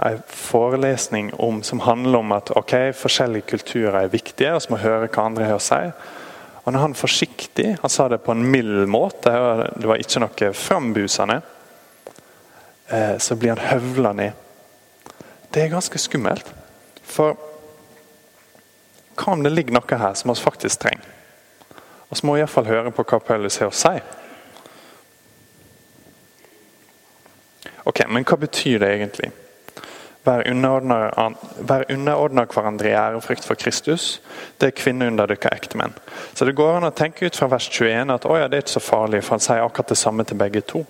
en 0.00 0.22
forelesning 0.26 1.32
om, 1.40 1.62
som 1.62 1.80
handler 1.84 2.18
om 2.18 2.32
at 2.32 2.52
ok, 2.56 2.92
forskjellige 2.96 3.48
kulturer 3.52 4.02
er 4.02 4.12
viktige, 4.12 4.54
og 4.54 4.62
så 4.62 4.72
må 4.72 4.80
høre 4.80 5.08
hva 5.08 5.26
andre 5.28 5.48
har 5.48 5.58
å 5.58 5.64
si. 5.64 5.80
Og 6.70 6.74
når 6.74 6.84
han 6.84 6.92
forsiktig, 6.94 7.78
han 7.82 7.90
sa 7.90 8.04
det 8.08 8.20
på 8.22 8.30
en 8.30 8.44
mild 8.46 8.84
måte, 8.86 9.30
det 9.74 9.88
var 9.90 9.98
ikke 9.98 10.20
noe 10.22 10.50
frambusende, 10.54 11.40
eh, 12.86 13.16
så 13.18 13.34
blir 13.34 13.56
han 13.56 13.64
høvla 13.72 14.12
ned. 14.14 14.36
Det 15.50 15.64
er 15.64 15.72
ganske 15.72 15.98
skummelt. 15.98 16.46
For 17.02 17.34
hva 19.18 19.34
om 19.34 19.42
det 19.42 19.50
ligger 19.50 19.74
noe 19.80 19.98
her 19.98 20.14
som 20.14 20.30
vi 20.30 20.38
faktisk 20.38 20.84
trenger? 20.84 21.10
Vi 22.12 22.22
må 22.22 22.36
iallfall 22.38 22.70
høre 22.70 22.94
på 22.94 23.02
hva 23.02 23.18
Paulus 23.18 23.58
har 23.58 23.74
å 23.74 23.74
si. 23.74 23.96
Ok, 27.82 28.04
Men 28.06 28.22
hva 28.22 28.38
betyr 28.46 28.78
det 28.78 28.94
egentlig? 28.94 29.32
Vær 30.24 30.44
underordna 30.52 32.44
hverandre 32.52 32.90
i 32.90 32.96
ærefrykt 32.96 33.46
for 33.48 33.56
Kristus. 33.56 34.20
Det 34.60 34.68
er 34.68 34.76
kvinner 34.76 35.32
ektemenn. 35.32 35.94
Så 36.34 36.44
det 36.44 36.56
går 36.58 36.76
an 36.76 36.88
å 36.90 36.92
tenke 36.92 37.26
ut 37.26 37.36
fra 37.36 37.48
vers 37.48 37.70
21 37.70 38.12
at 38.12 38.26
ja, 38.28 38.48
det 38.48 38.58
er 38.58 38.64
ikke 38.66 38.76
så 38.76 38.84
farlig, 38.84 39.22
for 39.24 39.38
han 39.38 39.44
sier 39.44 39.64
akkurat 39.64 39.88
det 39.88 39.98
samme 39.98 40.26
til 40.28 40.36
begge 40.36 40.60
to. 40.60 40.84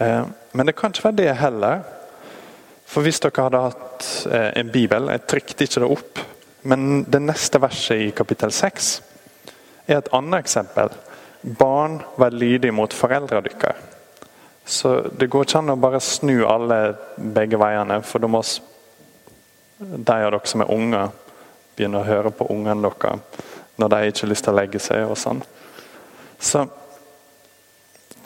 Eh, 0.00 0.24
men 0.52 0.66
det 0.66 0.76
kan 0.78 0.94
ikke 0.94 1.10
være 1.10 1.20
det 1.20 1.36
heller. 1.42 1.84
For 2.88 3.04
hvis 3.04 3.20
dere 3.20 3.44
hadde 3.44 3.64
hatt 3.66 4.06
eh, 4.32 4.50
en 4.56 4.70
bibel 4.72 5.10
Jeg 5.12 5.26
trykte 5.28 5.66
ikke 5.66 5.84
det 5.84 5.90
opp. 5.98 6.24
Men 6.68 7.04
det 7.04 7.20
neste 7.22 7.60
verset 7.60 8.06
i 8.06 8.10
kapittel 8.16 8.52
6 8.52 8.88
er 9.88 10.00
et 10.00 10.10
annet 10.16 10.40
eksempel. 10.40 10.90
Barn, 11.58 12.00
vær 12.16 12.34
lydige 12.34 12.74
mot 12.74 12.92
foreldrene 12.92 13.44
deres. 13.44 13.87
Så 14.68 15.00
det 15.16 15.30
går 15.32 15.46
ikke 15.46 15.62
an 15.62 15.72
å 15.72 15.78
bare 15.80 16.00
snu 16.04 16.42
alle 16.44 16.76
begge 17.16 17.56
veiene, 17.56 18.02
for 18.04 18.20
da 18.20 18.28
må 18.28 18.42
de 19.78 20.12
av 20.12 20.28
dere 20.28 20.40
som 20.50 20.60
er 20.60 20.72
unger, 20.74 21.14
begynne 21.78 22.02
å 22.02 22.08
høre 22.08 22.32
på 22.34 22.50
ungene 22.52 22.90
deres 22.90 23.46
når 23.78 23.92
de 23.92 24.10
ikke 24.10 24.24
har 24.24 24.30
lyst 24.32 24.44
til 24.44 24.52
å 24.52 24.58
legge 24.58 24.80
seg. 24.82 25.04
og 25.06 25.16
sånn. 25.16 25.40
Så 26.38 26.66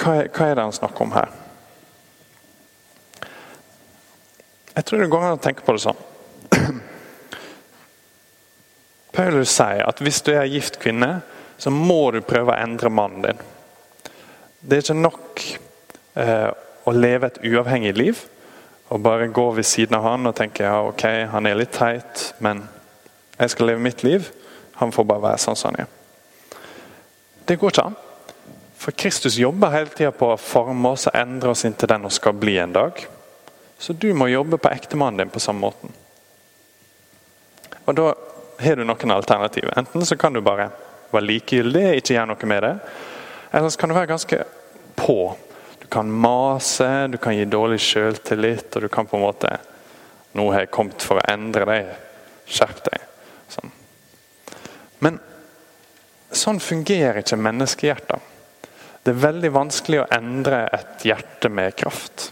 hva 0.00 0.14
er, 0.18 0.30
hva 0.32 0.49
er 0.49 0.56
det 0.56 0.64
han 0.64 0.75
snakker 0.75 1.04
om 1.04 1.12
her? 1.14 1.30
Jeg 4.72 4.87
tror 4.88 5.02
det 5.02 5.11
går 5.12 5.26
an 5.28 5.37
å 5.37 5.42
tenke 5.44 5.66
på 5.66 5.76
det 5.76 5.84
sånn. 5.84 6.00
Paulus 9.16 9.52
sier 9.52 9.84
at 9.84 10.00
hvis 10.02 10.22
du 10.25 10.32
er 10.32 10.49
gift 10.49 10.80
kvinne, 10.82 11.20
så 11.61 11.70
må 11.70 12.06
du 12.16 12.22
prøve 12.25 12.54
å 12.54 12.62
endre 12.64 12.90
mannen 12.90 13.28
din. 13.28 13.44
Det 14.58 14.78
er 14.80 14.87
ikke 14.87 14.99
nok 14.99 15.44
å 16.12 16.92
leve 16.92 17.31
et 17.31 17.40
uavhengig 17.47 17.95
liv 17.97 18.23
og 18.92 19.00
bare 19.00 19.31
gå 19.33 19.45
ved 19.57 19.64
siden 19.64 19.97
av 19.97 20.04
han 20.04 20.28
og 20.28 20.37
tenke 20.37 20.66
ja, 20.66 20.83
ok, 20.85 21.04
han 21.33 21.49
er 21.49 21.57
litt 21.57 21.73
teit, 21.73 22.26
men 22.45 22.66
jeg 23.38 23.54
skal 23.54 23.71
leve 23.71 23.81
mitt 23.81 24.02
liv. 24.04 24.28
Han 24.83 24.92
får 24.92 25.07
bare 25.09 25.25
være 25.31 25.40
sånn 25.40 25.57
som 25.57 25.73
han 25.73 25.87
er. 25.87 26.59
Det 27.49 27.57
går 27.57 27.73
ikke 27.73 27.87
an. 27.88 27.97
For 28.83 28.95
Kristus 28.99 29.38
jobber 29.38 29.73
hele 29.73 29.95
tida 29.95 30.11
på 30.12 30.33
å 30.35 30.40
forme 30.40 30.92
oss 30.92 31.07
og 31.09 31.16
endre 31.16 31.54
oss 31.54 31.64
inn 31.64 31.76
til 31.78 31.88
den 31.88 32.04
vi 32.04 32.12
skal 32.12 32.37
bli 32.37 32.59
en 32.61 32.75
dag. 32.75 33.00
Så 33.78 33.95
du 33.97 34.11
må 34.14 34.28
jobbe 34.28 34.59
på 34.61 34.71
ektemannen 34.71 35.23
din 35.23 35.33
på 35.33 35.40
samme 35.40 35.64
måten. 35.64 35.95
Og 37.87 37.95
Da 37.97 38.12
har 38.62 38.76
du 38.76 38.85
noen 38.85 39.11
alternativer. 39.11 39.73
Enten 39.76 40.04
så 40.07 40.16
kan 40.16 40.33
du 40.33 40.40
bare 40.40 40.69
være 41.11 41.26
likegyldig, 41.26 41.97
ikke 41.99 42.14
gjøre 42.14 42.28
noe 42.31 42.50
med 42.50 42.62
det. 42.62 42.75
Eller 43.52 43.73
så 43.73 43.78
kan 43.78 43.90
du 43.90 43.95
være 43.97 44.12
ganske 44.12 44.45
på. 44.97 45.16
Kan 45.92 46.08
mase, 46.11 47.06
du 47.12 47.18
kan 47.20 47.37
gi 47.37 47.44
dårlig 47.44 47.80
selvtillit, 47.84 48.70
og 48.76 48.82
du 48.82 48.88
kan 48.88 49.06
på 49.06 49.18
en 49.18 49.26
måte 49.26 49.58
Nå 50.32 50.46
har 50.49 50.62
jeg 50.62 50.72
kommet 50.72 51.04
for 51.04 51.20
å 51.20 51.25
endre 51.28 51.66
deg. 51.68 51.88
Skjerp 52.49 52.78
deg. 52.87 53.02
Sånn. 53.52 53.72
Men 55.04 55.18
sånn 56.32 56.61
fungerer 56.64 57.20
ikke 57.20 57.37
menneskehjertet. 57.37 58.30
Det 59.04 59.12
er 59.12 59.20
veldig 59.26 59.50
vanskelig 59.52 60.00
å 60.00 60.06
endre 60.16 60.62
et 60.72 61.04
hjerte 61.04 61.50
med 61.52 61.76
kraft. 61.76 62.30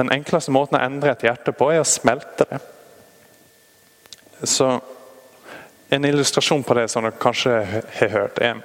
Den 0.00 0.10
enkleste 0.10 0.50
måten 0.50 0.80
å 0.80 0.82
endre 0.82 1.14
et 1.14 1.22
hjerte 1.28 1.54
på, 1.54 1.70
er 1.70 1.84
å 1.84 1.86
smelte 1.86 2.48
det. 2.50 2.60
Så 4.42 4.80
En 5.90 6.04
illustrasjon 6.06 6.62
på 6.62 6.74
det 6.78 6.84
som 6.88 7.02
dere 7.02 7.18
kanskje 7.18 7.50
har 7.98 8.12
hørt, 8.12 8.36
er 8.38 8.60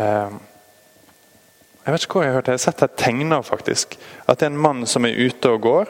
eh, 0.00 0.36
Jeg 1.90 1.96
vet 1.96 2.04
ikke 2.06 2.20
hvor 2.20 2.22
jeg 2.22 2.30
har 2.30 2.36
hørt 2.38 2.46
det. 2.46 2.52
Jeg 2.52 2.60
har 2.60 2.62
sett 2.68 2.82
det 2.84 3.02
tegna 3.02 3.36
faktisk. 3.42 3.94
At 4.30 4.38
det 4.38 4.46
er 4.46 4.50
en 4.52 4.60
mann 4.62 4.84
som 4.86 5.08
er 5.08 5.16
ute 5.18 5.50
og 5.50 5.64
går. 5.64 5.88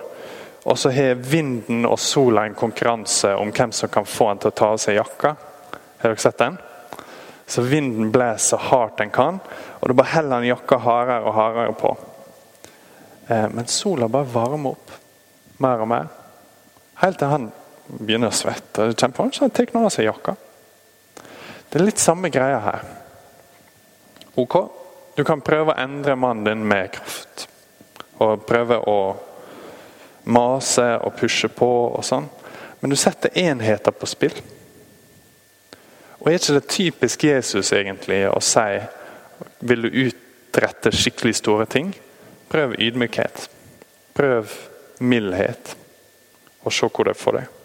Og 0.73 0.79
så 0.81 0.89
har 0.97 1.19
vinden 1.21 1.85
og 1.85 1.99
sola 2.01 2.47
en 2.49 2.57
konkurranse 2.57 3.35
om 3.37 3.53
hvem 3.53 3.75
som 3.77 3.93
kan 3.93 4.09
få 4.09 4.31
han 4.31 4.41
til 4.41 4.49
å 4.49 4.57
ta 4.57 4.71
av 4.73 4.81
seg 4.81 4.97
jakka. 4.97 5.35
Har 6.01 6.15
dere 6.15 6.25
sett 6.25 6.41
den? 6.41 6.57
Så 7.45 7.67
vinden 7.69 8.09
blåser 8.15 8.65
hardt 8.71 8.97
den 8.97 9.13
kan, 9.13 9.43
og 9.77 9.93
da 9.93 9.99
bare 10.01 10.15
heller 10.15 10.41
han 10.41 10.49
jakka 10.49 10.81
hardere 10.87 11.29
og 11.29 11.37
hardere 11.37 11.77
på. 11.85 11.93
Eh, 13.29 13.47
men 13.53 13.69
sola 13.69 14.09
bare 14.09 14.33
varmer 14.33 14.73
opp 14.73 14.97
mer 15.61 15.85
og 15.85 15.93
mer. 15.93 16.11
Helt 17.05 17.21
til 17.21 17.35
han 17.37 17.49
begynner 17.91 18.33
å 18.33 18.41
svette. 18.41 18.89
Det 18.89 18.97
Kjemper, 18.97 19.37
så 19.37 19.51
han 19.51 19.53
tar 19.53 19.77
av 19.85 19.93
seg 19.93 20.09
jakka. 20.09 20.39
Det 21.69 21.77
er 21.77 21.91
litt 21.91 22.01
samme 22.01 22.33
greia 22.33 22.65
her. 22.71 22.93
Ok, 24.41 24.63
du 25.21 25.25
kan 25.25 25.43
prøve 25.45 25.75
å 25.75 25.77
endre 25.77 26.15
mannen 26.17 26.47
din 26.47 26.63
med 26.65 26.95
kraft. 26.95 27.43
Og 28.25 28.47
prøve 28.49 28.79
å 28.89 29.01
mase 30.33 30.87
og 31.05 31.13
pushe 31.21 31.51
på 31.53 31.69
og 31.91 32.01
sånn. 32.05 32.25
Men 32.81 32.95
du 32.95 32.97
setter 32.97 33.37
enheter 33.37 33.93
på 33.93 34.09
spill. 34.09 34.39
Og 36.21 36.31
Er 36.31 36.39
ikke 36.39 36.57
det 36.57 36.73
typisk 36.73 37.25
Jesus 37.25 37.73
egentlig 37.77 38.23
å 38.31 38.41
si 38.41 38.81
vil 39.61 39.85
du 39.85 40.01
utrette 40.07 40.93
skikkelig 40.93 41.37
store 41.37 41.69
ting? 41.69 41.93
Prøv 42.49 42.79
ydmykhet. 42.81 43.45
Prøv 44.17 44.57
mildhet, 45.05 45.77
og 46.65 46.73
se 46.73 46.89
hvor 46.89 47.09
det 47.09 47.17
får 47.17 47.43
deg. 47.43 47.57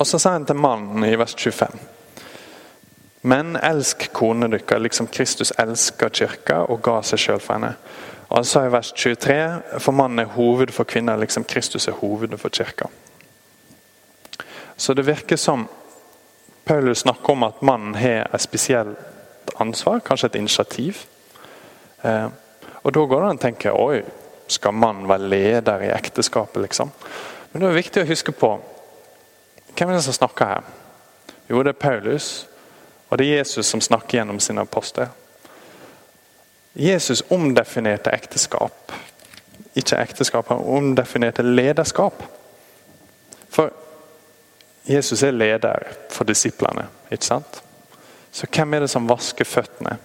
Og 0.00 0.06
Så 0.06 0.16
sier 0.16 0.40
han 0.40 0.48
til 0.48 0.56
mannen 0.56 1.04
i 1.04 1.16
vers 1.20 1.36
25. 1.36 1.99
Men 3.22 3.56
elsk 3.56 4.12
konene 4.12 4.58
deres, 4.58 4.82
liksom 4.82 5.06
Kristus 5.12 5.52
elsker 5.58 6.08
kirka 6.08 6.62
og 6.68 6.80
ga 6.82 7.00
seg 7.04 7.20
sjøl 7.20 7.42
for 7.42 7.58
henne. 7.58 7.74
Sa 8.46 8.62
i 8.64 8.70
vers 8.72 8.92
23 8.96 9.80
for 9.82 9.92
mannen 9.92 10.22
er 10.22 10.32
hoved 10.36 10.72
for 10.72 10.88
kvinner, 10.88 11.18
liksom 11.18 11.44
Kristus 11.44 11.88
er 11.88 11.98
hovedet 11.98 12.40
for 12.40 12.48
kirka. 12.48 12.86
Så 14.76 14.94
det 14.94 15.06
virker 15.06 15.36
som 15.36 15.66
Paulus 16.64 16.98
snakker 16.98 17.32
om 17.32 17.42
at 17.42 17.62
mannen 17.62 17.94
har 17.94 18.30
et 18.34 18.40
spesielt 18.40 18.96
ansvar, 19.60 20.00
kanskje 20.00 20.26
et 20.30 20.38
initiativ. 20.40 21.04
Eh, 22.04 22.28
og 22.82 22.94
Da 22.94 23.00
går 23.00 23.20
det 23.20 23.30
an 23.30 23.38
å 23.38 23.42
tenke 23.42 23.72
oi, 23.72 24.02
skal 24.48 24.72
mannen 24.72 25.08
være 25.08 25.28
leder 25.28 25.82
i 25.82 25.92
ekteskapet? 25.92 26.62
liksom? 26.62 26.90
Men 27.52 27.62
det 27.62 27.68
er 27.68 27.82
viktig 27.82 28.02
å 28.02 28.08
huske 28.08 28.32
på 28.32 28.60
hvem 29.76 29.90
er 29.90 29.94
det 29.94 30.04
som 30.04 30.16
snakker 30.16 30.44
her. 30.44 30.62
Jo, 31.50 31.62
det 31.62 31.74
er 31.74 31.82
Paulus, 31.82 32.46
og 33.10 33.18
det 33.18 33.26
er 33.26 33.38
Jesus 33.38 33.66
som 33.66 33.80
snakker 33.82 34.18
gjennom 34.18 34.40
sin 34.40 34.58
apostel. 34.58 35.08
Jesus 36.74 37.24
omdefinerte 37.30 38.12
ekteskap. 38.14 38.92
Ikke 39.74 39.98
ekteskap, 39.98 40.48
han 40.48 40.62
omdefinerte 40.62 41.42
lederskap. 41.42 42.22
For 43.50 43.72
Jesus 44.86 45.22
er 45.22 45.34
leder 45.34 45.90
for 46.10 46.24
disiplene, 46.24 46.86
ikke 47.10 47.26
sant? 47.26 47.62
Så 48.32 48.46
hvem 48.46 48.74
er 48.74 48.86
det 48.86 48.90
som 48.90 49.08
vasker 49.10 49.44
føttene? 49.44 49.96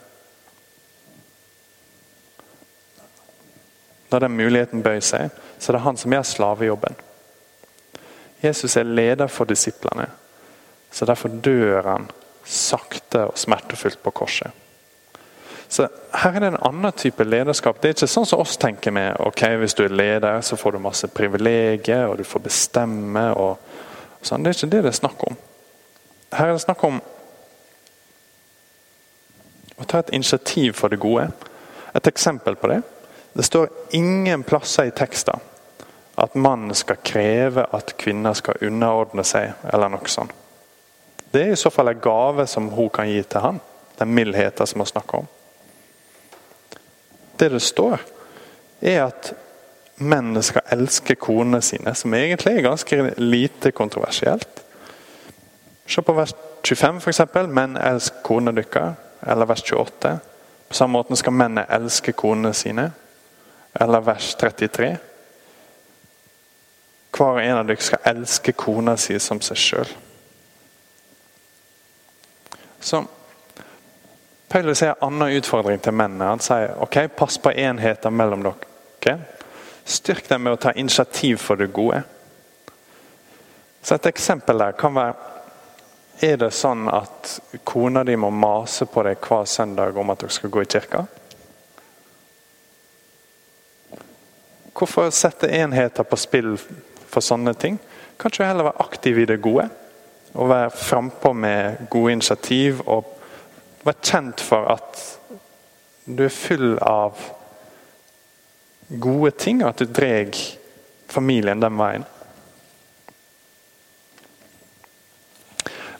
Når 4.10 4.20
den 4.20 4.38
muligheten 4.38 4.84
bøyer 4.84 5.06
seg, 5.06 5.30
så 5.60 5.72
er 5.72 5.78
det 5.78 5.86
han 5.86 5.98
som 5.98 6.14
gjør 6.14 6.26
slavejobben. 6.26 6.98
Jesus 8.44 8.78
er 8.78 8.84
leder 8.84 9.28
for 9.28 9.46
disiplene, 9.46 10.10
så 10.92 11.06
derfor 11.06 11.30
dør 11.30 11.82
han 11.92 12.10
sakte 12.46 13.26
og 13.30 13.38
smertefullt 13.38 14.02
på 14.04 14.12
korset. 14.12 14.52
Så 15.68 15.88
Her 16.14 16.36
er 16.36 16.40
det 16.40 16.48
en 16.54 16.62
annen 16.70 16.92
type 16.92 17.24
lederskap. 17.24 17.82
Det 17.82 17.90
er 17.90 17.96
ikke 17.98 18.08
sånn 18.08 18.28
som 18.30 18.40
oss 18.40 18.56
tenker 18.62 18.94
med 18.96 19.18
ok, 19.20 19.42
hvis 19.60 19.74
du 19.76 19.84
er 19.84 19.96
leder, 19.96 20.42
så 20.42 20.56
får 20.56 20.76
du 20.76 20.84
masse 20.84 21.08
privilegier, 21.12 22.06
og 22.08 22.18
du 22.18 22.24
får 22.24 22.46
bestemme. 22.46 23.26
og 23.34 23.58
Sånn, 24.22 24.44
det 24.44 24.54
er 24.54 24.58
ikke 24.58 24.72
det 24.72 24.84
det 24.86 24.92
er 24.94 25.00
snakk 25.02 25.26
om. 25.28 25.36
Her 26.34 26.48
er 26.48 26.56
det 26.56 26.64
snakk 26.64 26.84
om 26.88 27.02
å 29.76 29.88
ta 29.90 30.00
et 30.00 30.14
initiativ 30.16 30.78
for 30.80 30.94
det 30.94 31.02
gode. 31.02 31.28
Et 31.96 32.08
eksempel 32.08 32.56
på 32.56 32.72
det. 32.72 32.80
Det 33.36 33.44
står 33.46 33.70
ingen 33.98 34.44
plasser 34.48 34.88
i 34.88 34.96
teksten 34.96 35.42
at 36.16 36.36
mannen 36.40 36.76
skal 36.76 37.02
kreve 37.04 37.66
at 37.76 37.98
kvinner 38.00 38.34
skal 38.34 38.62
underordne 38.64 39.24
seg, 39.28 39.52
eller 39.74 39.92
noe 39.92 40.08
sånt. 40.08 40.32
Det 41.36 41.42
er 41.44 41.52
i 41.52 41.60
så 41.60 41.70
fall 41.70 41.92
en 41.92 42.00
gave 42.00 42.48
som 42.48 42.70
hun 42.72 42.90
kan 42.90 43.10
gi 43.12 43.20
til 43.24 43.44
han. 43.44 43.58
Den 44.00 44.14
mildheten 44.16 44.68
som 44.68 44.80
vi 44.80 44.86
snakker 44.88 45.18
om. 45.18 45.26
Det 47.40 47.50
det 47.52 47.62
står, 47.62 48.00
er 48.82 49.02
at 49.04 49.34
mennene 49.98 50.44
skal 50.44 50.64
elske 50.72 51.16
konene 51.20 51.60
sine, 51.62 51.92
som 51.96 52.14
egentlig 52.14 52.54
er 52.56 52.62
ganske 52.64 53.14
lite 53.18 53.72
kontroversielt. 53.72 54.64
Se 55.88 56.02
på 56.02 56.16
vers 56.16 56.32
25 56.64 57.02
f.eks. 57.04 57.22
Menn 57.52 57.76
elsk 57.78 58.24
konene 58.24 58.56
deres. 58.62 58.96
Eller 59.28 59.46
vers 59.46 59.64
28. 59.72 60.20
På 60.70 60.76
samme 60.76 60.92
måte 60.98 61.16
skal 61.20 61.36
mennene 61.36 61.68
elske 61.70 62.14
konene 62.14 62.54
sine. 62.54 62.92
Eller 63.82 64.00
vers 64.00 64.36
33. 64.40 64.96
Hver 67.18 67.44
en 67.44 67.58
av 67.58 67.68
dere 67.68 67.84
skal 67.84 68.08
elske 68.16 68.56
kona 68.56 68.96
si 68.98 69.20
som 69.20 69.44
seg 69.44 69.60
sjøl. 69.60 69.96
Så 72.86 73.06
Paulus 74.48 74.82
har 74.82 74.88
en 74.88 74.96
annen 75.00 75.30
utfordring 75.30 75.80
til 75.80 75.94
mennene. 75.98 76.28
Han 76.30 76.42
sier 76.44 76.76
ok, 76.86 77.00
pass 77.18 77.40
på 77.42 77.50
enheter 77.50 78.12
mellom 78.14 78.44
dere. 78.46 79.16
Styrk 79.86 80.28
dem 80.30 80.44
med 80.46 80.54
å 80.54 80.60
ta 80.62 80.74
initiativ 80.78 81.42
for 81.42 81.58
det 81.58 81.72
gode. 81.74 82.04
Så 83.82 83.96
Et 83.96 84.06
eksempel 84.06 84.62
der 84.62 84.78
kan 84.78 84.94
være 84.94 85.16
Er 86.22 86.38
det 86.38 86.52
sånn 86.54 86.86
at 86.88 87.40
kona 87.64 88.04
di 88.04 88.16
må 88.16 88.30
mase 88.30 88.86
på 88.86 89.04
deg 89.04 89.18
hver 89.20 89.46
søndag 89.46 89.98
om 89.98 90.10
at 90.10 90.22
dere 90.22 90.32
skal 90.32 90.50
gå 90.50 90.62
i 90.62 90.70
kirka? 90.70 91.02
Hvorfor 94.74 95.10
sette 95.10 95.50
enheter 95.50 96.04
på 96.04 96.16
spill 96.16 96.54
for 97.10 97.20
sånne 97.20 97.54
ting? 97.54 97.82
Kan 98.18 98.32
ikke 98.32 98.48
heller 98.48 98.70
være 98.70 98.86
aktiv 98.86 99.20
i 99.20 99.26
det 99.26 99.42
gode? 99.42 99.68
Og 100.36 100.50
være 100.52 100.72
frampå 100.76 101.34
med 101.34 101.88
gode 101.90 102.12
initiativ 102.12 102.82
og 102.86 103.08
være 103.86 104.02
kjent 104.04 104.42
for 104.44 104.68
at 104.74 105.04
du 106.06 106.26
er 106.26 106.34
full 106.34 106.76
av 106.82 107.18
gode 109.02 109.32
ting, 109.32 109.64
og 109.64 109.72
at 109.72 109.82
du 109.82 109.90
drar 109.90 110.36
familien 111.10 111.62
den 111.62 111.80
veien. 111.80 112.06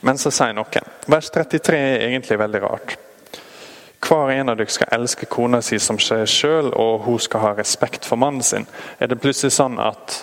Men 0.06 0.20
så 0.20 0.30
sier 0.30 0.54
noen. 0.54 0.92
Vers 1.10 1.32
33 1.34 1.78
er 1.80 2.06
egentlig 2.10 2.38
veldig 2.38 2.62
rart. 2.62 2.96
Hver 4.06 4.30
en 4.36 4.52
av 4.52 4.58
dere 4.60 4.70
skal 4.70 4.92
elske 4.94 5.26
kona 5.26 5.58
si 5.64 5.80
som 5.82 5.98
seg 5.98 6.28
sjøl, 6.30 6.70
og 6.78 7.06
hun 7.08 7.18
skal 7.22 7.42
ha 7.42 7.52
respekt 7.58 8.06
for 8.06 8.20
mannen 8.20 8.44
sin. 8.46 8.68
Er 9.00 9.10
det 9.10 9.18
plutselig 9.18 9.56
sånn 9.56 9.80
at 9.82 10.20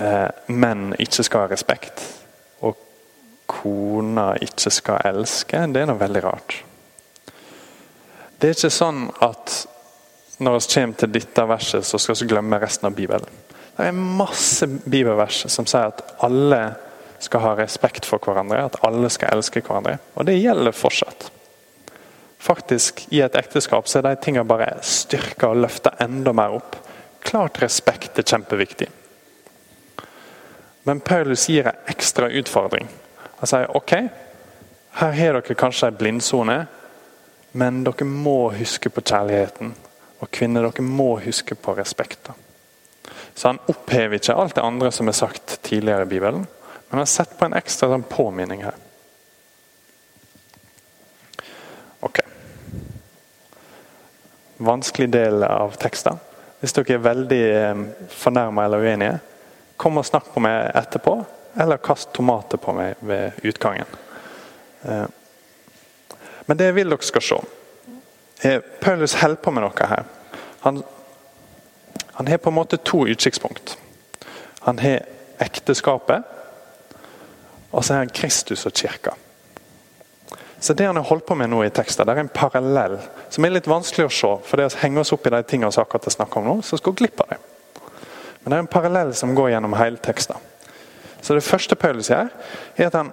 eh, 0.00 0.30
menn 0.48 0.94
ikke 1.02 1.26
skal 1.26 1.44
ha 1.44 1.52
respekt, 1.52 2.00
kona 3.62 4.32
ikke 4.42 4.72
skal 4.74 5.06
elske? 5.12 5.66
Det 5.72 5.82
er 5.82 5.88
noe 5.90 6.00
veldig 6.00 6.22
rart. 6.24 6.58
Det 8.38 8.50
er 8.50 8.56
ikke 8.58 8.74
sånn 8.74 9.04
at 9.22 9.60
når 10.42 10.56
vi 10.58 10.70
kommer 10.74 10.98
til 10.98 11.12
dette 11.14 11.44
verset, 11.46 11.86
så 11.86 11.98
skal 12.02 12.18
vi 12.18 12.30
glemme 12.32 12.58
resten 12.58 12.88
av 12.88 12.96
Bibelen. 12.96 13.42
Det 13.76 13.86
er 13.88 13.94
masse 13.96 14.66
bibelvers 14.66 15.44
som 15.52 15.68
sier 15.68 15.92
at 15.92 16.02
alle 16.26 16.62
skal 17.22 17.44
ha 17.44 17.52
respekt 17.56 18.08
for 18.08 18.18
hverandre, 18.18 18.64
at 18.66 18.80
alle 18.86 19.08
skal 19.12 19.36
elske 19.36 19.62
hverandre. 19.62 20.00
Og 20.18 20.26
det 20.26 20.40
gjelder 20.40 20.74
fortsatt. 20.74 21.28
Faktisk, 22.42 23.04
I 23.14 23.22
et 23.22 23.36
ekteskap 23.38 23.86
så 23.86 24.00
er 24.00 24.08
de 24.08 24.16
tingene 24.24 24.48
bare 24.48 24.72
styrka 24.82 25.52
og 25.52 25.62
løfta 25.62 25.94
enda 26.02 26.34
mer 26.34 26.58
opp. 26.58 26.74
Klart 27.22 27.62
respekt 27.62 28.18
er 28.18 28.26
kjempeviktig. 28.26 28.88
Men 30.82 31.00
Paulus 31.00 31.46
gir 31.46 31.70
en 31.70 31.78
ekstra 31.92 32.26
utfordring. 32.26 32.90
Han 33.42 33.50
sier 33.50 33.72
ok, 33.74 33.92
her 35.02 35.16
har 35.18 35.34
dere 35.34 35.54
kanskje 35.58 35.88
en 35.90 35.96
blindsone, 35.98 36.60
men 37.58 37.80
dere 37.82 38.06
må 38.06 38.52
huske 38.54 38.86
på 38.94 39.02
kjærligheten. 39.02 39.72
Og 40.22 40.30
kvinner, 40.30 40.68
dere 40.68 40.84
må 40.86 41.16
huske 41.24 41.56
på 41.58 41.74
respekten. 41.74 42.38
Så 43.34 43.48
han 43.48 43.58
opphever 43.66 44.20
ikke 44.20 44.36
alt 44.38 44.54
det 44.54 44.62
andre 44.62 44.92
som 44.94 45.10
er 45.10 45.18
sagt 45.18 45.56
tidligere 45.66 46.06
i 46.06 46.12
Bibelen. 46.14 46.46
Men 46.46 46.94
han 46.94 47.02
har 47.02 47.10
sett 47.10 47.34
på 47.34 47.48
en 47.48 47.58
ekstra 47.58 47.90
sånn 47.90 48.06
påminning 48.06 48.62
her. 48.62 48.78
Ok. 52.06 52.22
Vanskelig 54.62 55.10
del 55.18 55.42
av 55.50 55.74
teksten. 55.82 56.22
Hvis 56.62 56.78
dere 56.78 56.94
er 56.94 57.06
veldig 57.10 57.44
eh, 57.50 57.86
fornærma 58.22 58.70
eller 58.70 58.86
uenige, 58.86 59.22
kom 59.74 59.98
og 59.98 60.06
snakk 60.06 60.30
på 60.30 60.46
meg 60.46 60.76
etterpå. 60.78 61.22
Eller 61.60 61.76
kast 61.76 62.12
tomater 62.12 62.58
på 62.58 62.72
meg 62.76 63.00
ved 63.00 63.42
utgangen. 63.42 63.86
Eh, 64.82 65.06
men 66.46 66.58
det 66.58 66.70
jeg 66.70 66.74
vil 66.74 66.90
dere 66.90 67.06
skal 67.06 67.22
se, 67.22 67.40
er 68.42 68.62
Paulus 68.80 69.14
holder 69.20 69.42
på 69.42 69.52
med 69.54 69.62
noe 69.62 69.88
her. 69.88 70.04
Han, 70.64 70.82
han 72.18 72.28
har 72.28 72.42
på 72.42 72.50
en 72.50 72.58
måte 72.58 72.76
to 72.76 73.04
utsiktspunkt. 73.06 73.76
Han 74.66 74.78
har 74.78 75.04
ekteskapet 75.42 76.32
og 77.72 77.84
så 77.84 77.94
er 77.94 78.04
han 78.04 78.12
Kristus 78.12 78.66
og 78.68 78.72
kirka. 78.76 79.14
Så 80.60 80.74
Det 80.74 80.86
han 80.86 80.96
har 80.96 81.02
holdt 81.02 81.26
på 81.26 81.34
med 81.34 81.50
nå 81.50 81.64
i 81.64 81.70
teksten, 81.70 82.06
det 82.06 82.14
er 82.14 82.20
en 82.20 82.28
parallell 82.28 82.98
som 83.30 83.44
er 83.44 83.50
litt 83.50 83.66
vanskelig 83.66 84.06
å 84.06 84.12
se. 84.14 84.30
For 84.46 84.60
det 84.60 84.68
å 84.68 84.78
henge 84.84 85.00
oss 85.00 85.12
opp 85.12 85.26
i 85.26 85.32
de 85.32 85.40
tingene 85.42 85.72
vi 85.72 85.80
akkurat 85.80 86.12
snakker 86.12 86.38
om 86.38 86.46
nå, 86.46 86.54
så 86.62 86.78
skal 86.78 86.92
vi 86.92 87.02
glipp 87.02 87.20
av 87.24 87.32
det. 87.32 87.38
Men 88.42 88.50
det 88.50 88.56
er 88.56 88.62
en 88.62 88.70
parallell 88.70 89.14
som 89.14 89.34
går 89.34 89.50
gjennom 89.54 89.74
hele 89.74 89.98
teksten. 90.04 90.36
Så 91.22 91.34
Det 91.34 91.44
første 91.44 91.74
Paulus 91.74 92.10
gjør, 92.10 92.28
er 92.76 92.86
at 92.86 92.94
han 92.98 93.12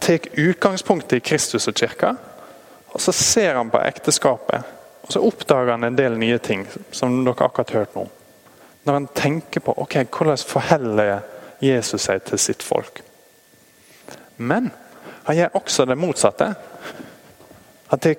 tar 0.00 0.26
utgangspunktet 0.36 1.16
i 1.16 1.24
Kristus 1.24 1.68
og 1.68 1.74
kirka. 1.74 2.14
Og 2.94 3.00
så 3.00 3.12
ser 3.12 3.54
han 3.54 3.70
på 3.70 3.80
ekteskapet, 3.82 4.62
og 5.02 5.12
så 5.12 5.22
oppdager 5.22 5.70
han 5.70 5.84
en 5.84 5.96
del 5.98 6.18
nye 6.18 6.38
ting. 6.38 6.66
som 6.92 7.24
dere 7.24 7.44
akkurat 7.44 7.70
hørt 7.70 7.94
nå. 7.94 8.08
Når 8.84 8.92
han 8.92 9.06
tenker 9.06 9.60
på 9.60 9.74
ok, 9.76 9.96
hvordan 10.10 10.38
forholder 10.38 11.20
Jesus 11.60 12.02
seg 12.02 12.22
til 12.24 12.38
sitt 12.38 12.62
folk. 12.62 13.02
Men 14.36 14.72
han 15.24 15.36
gjør 15.36 15.54
også 15.54 15.84
det 15.84 15.98
motsatte. 15.98 16.54
Han 17.88 17.98
tar 17.98 18.16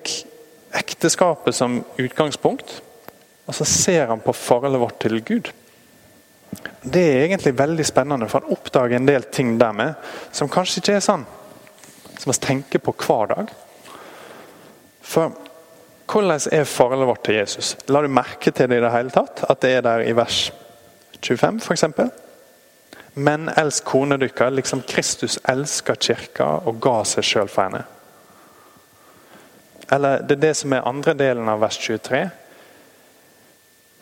ekteskapet 0.74 1.56
som 1.56 1.84
utgangspunkt, 1.98 2.82
og 3.46 3.56
så 3.56 3.66
ser 3.66 4.08
han 4.08 4.20
på 4.20 4.34
forholdet 4.34 4.82
vårt 4.82 5.00
til 5.00 5.22
Gud. 5.22 5.52
Det 6.86 7.02
er 7.02 7.24
egentlig 7.26 7.56
veldig 7.58 7.86
spennende, 7.86 8.28
for 8.30 8.44
han 8.44 8.54
oppdager 8.54 9.00
en 9.00 9.08
del 9.08 9.26
ting 9.34 9.56
dermed 9.60 9.96
som 10.32 10.52
kanskje 10.52 10.84
ikke 10.84 11.00
er 11.00 11.06
sånn 11.06 11.26
som 12.20 12.32
vi 12.32 12.38
tenker 12.40 12.80
på 12.80 12.94
hver 13.06 13.32
dag. 13.34 13.50
For 15.06 15.34
hvordan 16.06 16.40
er 16.54 16.68
forholdet 16.70 17.10
vårt 17.10 17.24
til 17.26 17.40
Jesus? 17.40 17.74
La 17.90 18.02
du 18.02 18.08
merke 18.08 18.52
til 18.52 18.70
det 18.70 18.80
i 18.80 18.84
det 18.84 18.94
hele 18.94 19.14
tatt? 19.14 19.44
At 19.50 19.62
det 19.62 19.74
er 19.78 19.84
der 19.86 20.06
i 20.06 20.14
vers 20.16 20.52
25 21.22 21.60
f.eks.? 21.66 21.86
Men 23.16 23.50
elsk 23.50 23.86
kona 23.88 24.18
deres 24.20 24.54
liksom 24.54 24.84
Kristus 24.88 25.40
elska 25.48 25.96
kirka 25.96 26.48
og 26.68 26.82
ga 26.84 26.98
seg 27.08 27.24
sjøl 27.24 27.52
for 27.52 27.64
henne. 27.70 27.86
Eller 29.92 30.26
det 30.26 30.38
er 30.38 30.48
det 30.48 30.56
som 30.60 30.74
er 30.74 30.88
andre 30.88 31.14
delen 31.18 31.50
av 31.50 31.62
vers 31.62 31.78
23. 31.80 32.26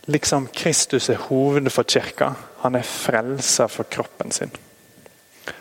Liksom 0.06 0.48
Kristus 0.48 1.10
er 1.10 1.22
hovedet 1.30 1.72
for 1.72 1.88
kirka. 1.88 2.34
Han 2.64 2.76
er 2.76 2.88
frelser 2.88 3.68
for 3.68 3.84
kroppen 3.84 4.32
sin. 4.32 4.52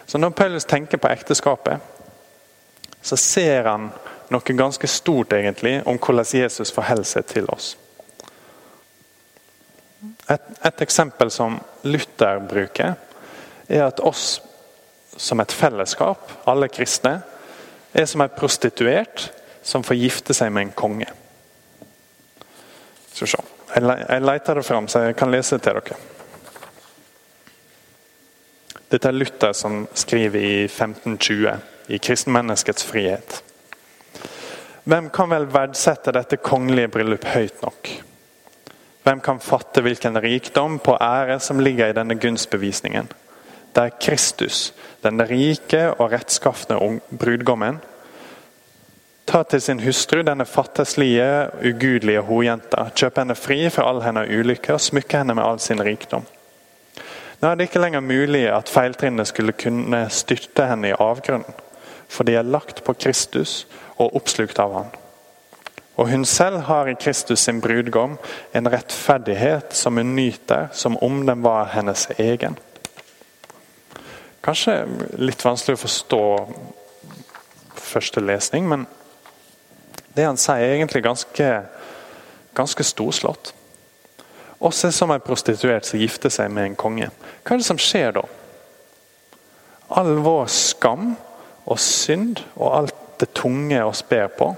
Så 0.07 0.19
Når 0.19 0.31
Paulus 0.31 0.65
tenker 0.65 0.99
på 0.99 1.09
ekteskapet, 1.09 1.79
så 3.03 3.17
ser 3.17 3.65
han 3.65 3.91
noe 4.31 4.57
ganske 4.57 4.87
stort 4.87 5.33
egentlig 5.33 5.81
om 5.87 5.99
hvordan 5.99 6.27
Jesus 6.35 6.73
forholder 6.73 7.09
seg 7.09 7.27
til 7.27 7.49
oss. 7.51 7.77
Et, 10.31 10.43
et 10.65 10.83
eksempel 10.83 11.31
som 11.31 11.59
Luther 11.83 12.39
bruker, 12.49 12.95
er 13.69 13.85
at 13.87 14.01
oss 14.01 14.41
som 15.17 15.41
et 15.41 15.53
fellesskap, 15.53 16.31
alle 16.47 16.69
kristne, 16.73 17.21
er 17.93 18.07
som 18.09 18.25
en 18.25 18.37
prostituert 18.37 19.29
som 19.63 19.85
får 19.85 20.01
gifte 20.01 20.35
seg 20.35 20.53
med 20.53 20.69
en 20.69 20.77
konge. 20.77 21.09
Skal 23.13 23.27
vi 23.27 23.33
se. 23.35 23.52
Jeg 23.73 24.21
leter 24.21 24.55
det 24.55 24.67
fram, 24.67 24.89
så 24.89 25.07
jeg 25.07 25.17
kan 25.17 25.31
lese 25.33 25.57
det 25.57 25.65
til 25.65 25.79
dere. 25.79 26.01
Dette 28.93 29.09
er 29.09 29.17
Luther 29.17 29.55
som 29.57 29.87
skriver 29.97 30.41
i 30.41 30.65
1520 30.65 31.55
i 31.89 31.99
'Kristenmenneskets 31.99 32.85
frihet'. 32.85 33.41
Hvem 34.85 35.11
kan 35.11 35.31
vel 35.31 35.47
verdsette 35.47 36.13
dette 36.13 36.37
kongelige 36.37 36.89
bryllup 36.89 37.25
høyt 37.25 37.63
nok? 37.63 37.89
Hvem 39.03 39.21
kan 39.21 39.41
fatte 39.41 39.81
hvilken 39.81 40.19
rikdom 40.23 40.79
på 40.79 40.97
ære 41.01 41.41
som 41.41 41.61
ligger 41.61 41.89
i 41.89 41.97
denne 41.97 42.15
gunstbevisningen? 42.15 43.09
Det 43.75 43.83
er 43.83 43.97
Kristus, 44.01 44.75
den 45.03 45.23
rike 45.23 45.95
og 45.95 46.13
rettskafne 46.13 47.01
brudgommen, 47.19 47.81
tar 49.27 49.43
til 49.49 49.61
sin 49.63 49.81
hustru 49.81 50.23
denne 50.27 50.47
fattigslige, 50.47 51.51
ugudelige 51.65 52.23
hojenta, 52.27 52.89
Kjøp 52.95 53.19
henne 53.23 53.37
fri 53.39 53.65
for 53.71 53.89
all 53.89 54.03
hennes 54.05 54.31
ulykker 54.31 54.77
og 54.77 54.83
smykker 54.83 55.23
henne 55.23 55.37
med 55.39 55.45
all 55.47 55.61
sin 55.63 55.83
rikdom. 55.83 56.27
Nå 57.43 57.51
er 57.51 57.59
det 57.59 57.69
ikke 57.69 57.83
lenger 57.83 58.05
mulig 58.07 58.45
at 58.55 58.71
feiltrinnene 58.71 59.27
skulle 59.27 59.55
kunne 59.59 60.05
styrte 60.15 60.67
henne 60.71 60.93
i 60.93 60.99
avgrunnen, 60.99 61.57
for 62.09 62.29
de 62.29 62.37
er 62.39 62.47
lagt 62.47 62.85
på 62.87 62.95
Kristus 62.95 63.65
og 63.97 64.15
oppslukt 64.17 64.61
av 64.63 64.77
han. 64.77 64.93
Og 65.97 66.09
hun 66.09 66.25
selv 66.25 66.65
har 66.69 66.89
i 66.89 66.95
Kristus 66.95 67.41
sin 67.45 67.61
brudgom 67.61 68.15
en 68.55 68.71
rettferdighet 68.73 69.75
som 69.77 69.97
hun 69.97 70.15
nyter 70.17 70.69
som 70.73 70.97
om 71.03 71.27
den 71.27 71.43
var 71.43 71.73
hennes 71.75 72.07
egen. 72.19 72.57
Kanskje 74.43 74.81
litt 75.19 75.45
vanskelig 75.45 75.77
å 75.77 75.83
forstå 75.83 76.25
første 77.77 78.23
lesning, 78.25 78.67
men 78.69 78.87
det 80.17 80.27
han 80.27 80.41
sier, 80.41 80.61
er 80.61 80.77
egentlig 80.77 81.05
ganske, 81.05 81.49
ganske 82.57 82.87
storslått. 82.87 83.53
Oss 84.63 84.85
er 84.87 84.95
som 84.95 85.11
en 85.11 85.23
prostituert 85.25 85.89
som 85.89 85.99
gifter 85.99 86.31
seg 86.31 86.53
med 86.55 86.71
en 86.71 86.79
konge. 86.79 87.11
Hva 87.43 87.55
er 87.55 87.63
det 87.63 87.67
som 87.67 87.81
skjer 87.81 88.15
da? 88.19 88.23
All 89.99 90.15
vår 90.23 90.47
skam 90.53 91.15
og 91.65 91.81
synd 91.83 92.45
og 92.55 92.69
alt 92.77 93.01
det 93.23 93.33
tunge 93.39 93.83
oss 93.85 94.05
ber 94.07 94.31
på, 94.37 94.53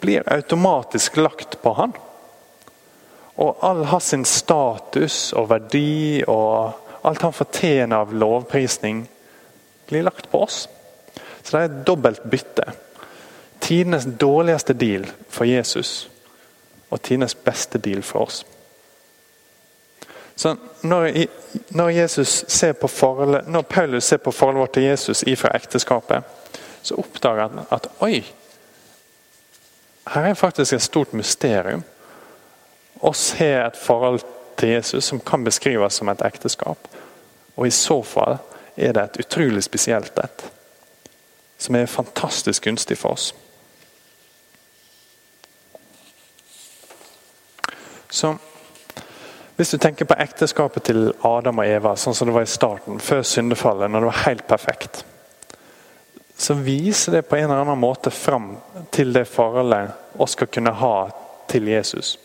blir 0.00 0.26
automatisk 0.32 1.18
lagt 1.20 1.58
på 1.62 1.72
han. 1.76 1.94
Og 3.36 3.62
all 3.64 3.84
hans 3.90 4.14
status 4.30 5.30
og 5.36 5.50
verdi 5.52 6.24
og 6.24 6.82
Alt 7.06 7.22
han 7.22 7.32
fortjener 7.32 7.96
av 8.02 8.14
lovprisning, 8.14 9.04
blir 9.86 10.02
lagt 10.02 10.26
på 10.30 10.40
oss. 10.42 10.64
Så 11.42 11.52
det 11.52 11.60
er 11.60 11.68
et 11.68 11.84
dobbelt 11.86 12.24
bytte. 12.26 12.64
Tidenes 13.60 14.06
dårligste 14.20 14.72
deal 14.72 15.06
for 15.28 15.44
Jesus 15.44 16.10
og 16.90 17.02
tidenes 17.02 17.34
beste 17.34 17.78
deal 17.78 18.02
for 18.02 18.26
oss. 18.26 18.46
Så 20.36 20.56
når, 20.80 21.26
når, 21.68 21.90
ser 22.48 22.72
forholdet, 22.86 23.48
når 23.48 23.62
Paulus 23.62 24.04
ser 24.04 24.16
på 24.16 24.30
forholdet 24.30 24.60
vårt 24.60 24.72
til 24.72 24.82
Jesus 24.82 25.22
ifra 25.22 25.48
ekteskapet, 25.56 26.22
så 26.82 26.94
oppdager 26.94 27.48
han 27.48 27.64
at 27.70 27.88
oi, 28.00 28.20
her 30.06 30.22
er 30.22 30.34
faktisk 30.34 30.72
et 30.72 30.82
stort 30.82 31.12
mysterium. 31.12 31.84
Oss 33.00 33.30
har 33.30 33.66
et 33.66 33.76
forhold 33.76 34.20
til 34.56 34.68
Jesus 34.68 35.04
som 35.04 35.20
kan 35.20 35.44
beskrives 35.44 35.94
som 35.94 36.08
et 36.08 36.22
ekteskap. 36.24 36.88
Og 37.56 37.66
i 37.66 37.70
så 37.70 38.02
fall 38.02 38.38
er 38.76 38.92
det 38.92 39.02
et 39.02 39.18
utrolig 39.24 39.64
spesielt 39.64 40.18
et. 40.18 40.46
Som 41.58 41.74
er 41.74 41.86
fantastisk 41.86 42.64
gunstig 42.64 42.98
for 42.98 43.16
oss. 43.16 43.34
Så 48.16 48.36
hvis 49.56 49.70
du 49.70 49.78
tenker 49.78 50.08
på 50.08 50.16
ekteskapet 50.20 50.88
til 50.88 51.10
Adam 51.24 51.60
og 51.60 51.68
Eva, 51.68 51.94
sånn 51.96 52.14
som 52.16 52.28
det 52.28 52.34
var 52.36 52.46
i 52.46 52.50
starten, 52.50 53.00
før 53.00 53.22
syndefallet, 53.24 53.90
når 53.92 54.04
det 54.04 54.10
var 54.10 54.24
helt 54.26 54.46
perfekt, 54.48 55.02
så 56.36 56.56
viser 56.60 57.16
det 57.16 57.22
på 57.28 57.36
en 57.36 57.46
eller 57.48 57.64
annen 57.64 57.80
måte 57.80 58.12
fram 58.12 58.54
til 58.92 59.12
det 59.16 59.24
forholdet 59.28 59.94
vi 60.16 60.28
skal 60.32 60.50
kunne 60.52 60.74
ha 60.80 60.96
til 61.48 61.68
Jesus. 61.72 62.16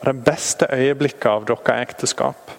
Og 0.00 0.06
Det 0.06 0.24
beste 0.26 0.66
øyeblikket 0.70 1.30
av 1.30 1.46
deres 1.46 1.74
ekteskap 1.86 2.50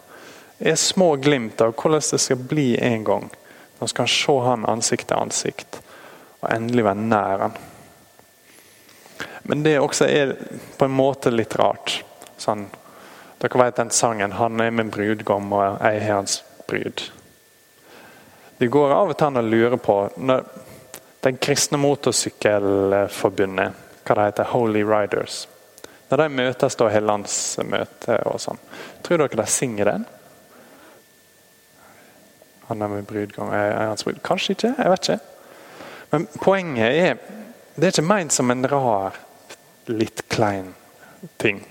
er 0.60 0.80
små 0.80 1.16
glimt 1.20 1.60
av 1.62 1.76
hvordan 1.76 2.04
det 2.12 2.22
skal 2.24 2.48
bli 2.48 2.70
en 2.80 3.04
gang 3.04 3.28
når 3.80 3.90
vi 3.90 3.96
kan 4.00 4.08
se 4.08 4.40
han 4.46 4.68
ansikt 4.72 5.10
til 5.10 5.20
ansikt 5.20 5.80
og 6.40 6.52
endelig 6.52 6.86
være 6.88 7.08
nær 7.12 7.48
han. 7.48 7.58
Men 9.44 9.64
det 9.64 9.80
også 9.80 10.06
er 10.08 10.36
på 10.78 10.86
en 10.86 10.96
måte 10.96 11.32
litt 11.32 11.56
rart. 11.60 12.04
Sånn, 12.38 12.68
dere 13.42 13.60
vet 13.60 13.76
den 13.76 13.90
sangen 13.92 14.32
'Han 14.32 14.62
er 14.62 14.72
min 14.72 14.90
brudgom, 14.90 15.54
og 15.54 15.82
jeg 15.82 15.96
er 15.98 16.14
hans 16.14 16.44
brud'. 16.68 17.12
Det 18.58 18.68
går 18.68 18.92
av 18.92 19.10
og 19.10 19.18
til 19.18 19.28
an 19.28 19.38
å 19.38 19.42
lure 19.42 19.78
på 19.78 20.10
når 20.18 20.44
Den 21.24 21.38
kristne 21.38 21.78
motorsykkelforbundet, 21.78 23.72
hva 24.04 24.16
det 24.16 24.24
heter, 24.26 24.44
Holy 24.44 24.84
Riders 24.84 25.48
Når 26.10 26.18
de 26.18 26.30
møtes 26.30 26.76
da 26.76 26.90
har 26.90 27.02
landsmøte 27.02 28.18
og 28.28 28.42
sånn, 28.44 28.60
tror 29.04 29.18
dere 29.18 29.36
de 29.40 29.46
synger 29.48 29.86
den? 29.86 30.06
Han 32.68 32.82
er 32.82 32.88
min 32.88 33.06
brudgom, 33.06 33.54
jeg 33.54 33.72
er 33.72 33.88
hans 33.88 34.04
brud. 34.04 34.20
Kanskje 34.24 34.52
ikke, 34.52 34.76
jeg 34.78 34.92
vet 34.92 35.10
ikke. 35.10 35.20
Men 36.12 36.28
poenget 36.42 36.92
er 36.92 37.18
det 37.76 37.88
er 37.88 37.96
ikke 37.96 38.08
ment 38.08 38.34
som 38.34 38.52
en 38.52 38.68
rar, 38.70 39.18
litt 39.90 40.26
klein 40.32 40.74
ting 41.42 41.64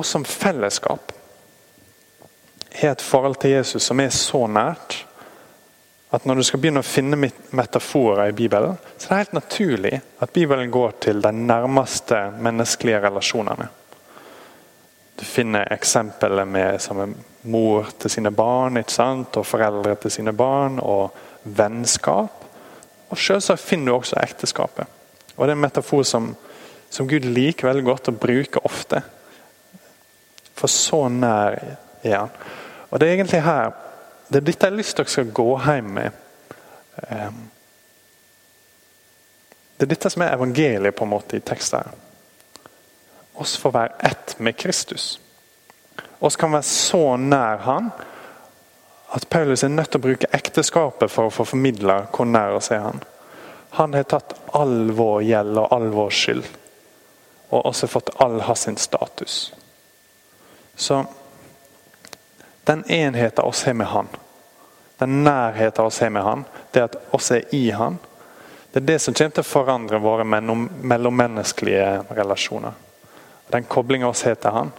og 0.00 0.06
som 0.06 0.24
fellesskap 0.24 1.12
har 2.74 2.94
et 2.94 3.02
forhold 3.02 3.36
til 3.42 3.50
Jesus 3.50 3.84
som 3.84 4.00
er 4.00 4.12
så 4.14 4.46
nært 4.48 4.94
at 6.10 6.24
når 6.24 6.40
du 6.40 6.44
skal 6.46 6.62
begynne 6.62 6.80
å 6.80 6.86
finne 6.86 7.18
metaforer 7.54 8.30
i 8.30 8.34
Bibelen, 8.34 8.78
så 8.96 9.06
er 9.06 9.10
det 9.10 9.18
helt 9.18 9.36
naturlig 9.36 9.92
at 10.24 10.32
Bibelen 10.32 10.72
går 10.72 10.96
til 11.04 11.20
de 11.22 11.30
nærmeste 11.36 12.16
menneskelige 12.40 13.02
relasjonene. 13.04 13.68
Du 15.20 15.26
finner 15.28 15.68
eksempler 15.76 16.48
med 16.48 16.80
som 16.82 17.14
mor 17.52 17.92
til 18.00 18.16
sine 18.16 18.32
barn 18.32 18.80
og 18.80 19.46
foreldre 19.46 19.94
til 20.00 20.16
sine 20.16 20.32
barn, 20.32 20.80
og 20.80 21.12
vennskap. 21.44 22.39
Og 23.10 23.18
Selvsagt 23.18 23.62
finner 23.62 23.92
du 23.92 23.98
også 23.98 24.18
ekteskapet. 24.22 24.86
Og 25.36 25.46
Det 25.46 25.52
er 25.52 25.56
en 25.56 25.64
metafor 25.64 26.02
som, 26.06 26.32
som 26.90 27.08
Gud 27.08 27.26
liker 27.26 27.68
veldig 27.68 27.84
godt 27.84 28.10
å 28.12 28.16
bruke 28.16 28.62
ofte. 28.64 29.02
For 30.54 30.70
så 30.70 31.08
nær 31.08 31.58
er 32.02 32.16
han. 32.16 32.34
Og 32.90 33.00
Det 33.00 33.08
er 33.08 33.14
egentlig 33.14 33.42
her 33.42 33.72
det 34.30 34.38
er 34.38 34.46
dette 34.46 34.66
jeg 34.66 34.70
har 34.70 34.78
lyst 34.78 34.94
til 34.94 35.02
dere 35.04 35.10
skal 35.10 35.32
gå 35.34 35.48
hjem 35.64 35.86
med. 35.96 36.18
Ehm, 37.10 37.40
det 39.74 39.86
er 39.86 39.90
dette 39.90 40.10
som 40.12 40.22
er 40.22 40.36
evangeliet 40.36 40.94
på 40.94 41.06
en 41.06 41.10
måte 41.10 41.36
i 41.36 41.42
teksten. 41.42 41.82
her. 41.82 42.68
Oss 43.34 43.56
får 43.58 43.72
være 43.74 44.06
ett 44.06 44.36
med 44.38 44.56
Kristus. 44.56 45.20
Oss 46.20 46.36
kan 46.36 46.52
være 46.52 46.62
så 46.62 47.16
nær 47.16 47.56
Han 47.56 47.90
at 49.10 49.28
Paulus 49.30 49.64
er 49.64 49.68
nødt 49.68 49.90
til 49.90 49.98
å 49.98 50.06
bruke 50.06 50.28
ekteskapet 50.36 51.10
for 51.10 51.26
å 51.26 51.34
få 51.34 51.46
formidla 51.52 52.04
hvor 52.14 52.28
nær 52.30 52.54
oss 52.58 52.70
er 52.70 52.84
Han. 52.84 53.00
Han 53.78 53.94
har 53.94 54.06
tatt 54.10 54.34
all 54.54 54.90
vår 54.94 55.22
gjeld 55.26 55.58
og 55.58 55.72
all 55.74 55.88
vår 55.94 56.10
skyld, 56.14 56.44
og 57.50 57.66
også 57.66 57.88
fått 57.90 58.10
all 58.22 58.40
hans 58.46 58.68
status. 58.78 59.52
Så 60.74 61.04
den 62.64 62.84
enheten 62.90 63.44
oss 63.44 63.64
har 63.66 63.74
med 63.74 63.86
Han, 63.86 64.08
den 64.98 65.24
nærheten 65.24 65.84
oss 65.84 66.00
har 66.00 66.10
med 66.10 66.22
Han, 66.22 66.44
det 66.70 66.82
at 66.82 66.96
oss 67.10 67.30
er 67.30 67.54
i 67.54 67.70
Han, 67.70 67.98
det 68.72 68.82
er 68.82 68.86
det 68.86 68.98
som 69.02 69.14
kommer 69.14 69.34
til 69.34 69.42
å 69.42 69.50
forandre 69.50 69.98
våre 69.98 70.24
mellommenneskelige 70.24 72.04
relasjoner. 72.14 72.76
Den 73.50 73.66
koblinga 73.66 74.06
oss 74.08 74.22
har 74.22 74.38
til 74.38 74.54
Han, 74.54 74.70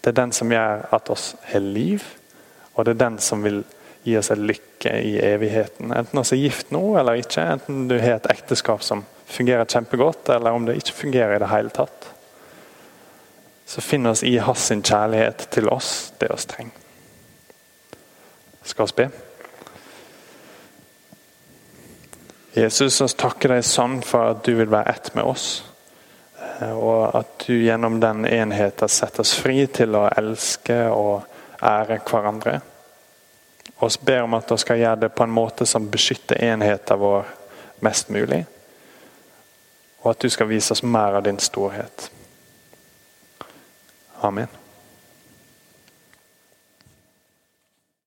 det 0.00 0.12
er 0.14 0.20
den 0.22 0.32
som 0.32 0.52
gjør 0.52 0.86
at 0.96 1.10
oss 1.12 1.34
har 1.50 1.60
liv, 1.60 2.04
og 2.78 2.86
det 2.86 2.94
er 2.94 3.04
den 3.04 3.18
som 3.22 3.42
vil 3.42 3.64
gi 4.06 4.14
oss 4.18 4.30
en 4.30 4.46
lykke 4.46 4.92
i 5.02 5.16
evigheten. 5.20 5.90
Enten 5.92 6.22
vi 6.22 6.36
er 6.36 6.44
gift 6.46 6.70
nå 6.72 6.82
eller 7.00 7.18
ikke, 7.20 7.44
enten 7.58 7.88
du 7.90 7.98
har 7.98 8.20
et 8.20 8.30
ekteskap 8.32 8.86
som 8.86 9.02
fungerer 9.28 9.68
kjempegodt, 9.68 10.30
eller 10.32 10.54
om 10.54 10.64
det 10.68 10.78
ikke 10.78 11.00
fungerer 11.02 11.36
i 11.36 11.42
det 11.42 11.50
hele 11.52 11.74
tatt 11.74 12.14
så 13.68 13.80
finner 13.80 14.10
oss 14.10 14.22
i 14.22 14.38
hans 14.38 14.70
kjærlighet 14.72 15.50
til 15.50 15.68
oss 15.68 16.12
det 16.18 16.30
oss 16.32 16.46
trenger. 16.48 16.72
Skal 18.64 18.86
vi 18.86 18.92
be? 18.96 19.08
Jesus, 22.56 22.96
vi 23.02 23.08
takker 23.20 23.52
deg 23.52 23.66
sånn 23.68 23.98
for 24.00 24.32
at 24.32 24.40
du 24.46 24.54
vil 24.56 24.72
være 24.72 24.94
ett 24.94 25.10
med 25.18 25.28
oss. 25.28 25.50
Og 26.64 27.12
at 27.20 27.44
du 27.44 27.58
gjennom 27.60 28.00
den 28.00 28.24
enheten 28.24 28.88
setter 28.88 29.20
oss 29.20 29.34
fri 29.36 29.66
til 29.68 30.00
å 30.00 30.06
elske 30.16 30.80
og 30.88 31.28
ære 31.60 32.00
hverandre. 32.08 32.62
Vi 33.80 33.88
ber 34.00 34.22
om 34.22 34.34
at 34.34 34.50
vi 34.50 34.58
skal 34.58 34.78
gjøre 34.78 35.00
det 35.04 35.08
på 35.14 35.22
en 35.22 35.30
måte 35.30 35.66
som 35.66 35.90
beskytter 35.90 36.44
enheten 36.44 36.98
vår 36.98 37.26
mest 37.80 38.08
mulig. 38.08 38.44
Og 40.02 40.10
at 40.10 40.22
du 40.22 40.28
skal 40.30 40.48
vise 40.50 40.72
oss 40.72 40.82
mer 40.82 41.18
av 41.18 41.22
din 41.22 41.38
storhet. 41.38 42.10
Amen. 44.20 44.48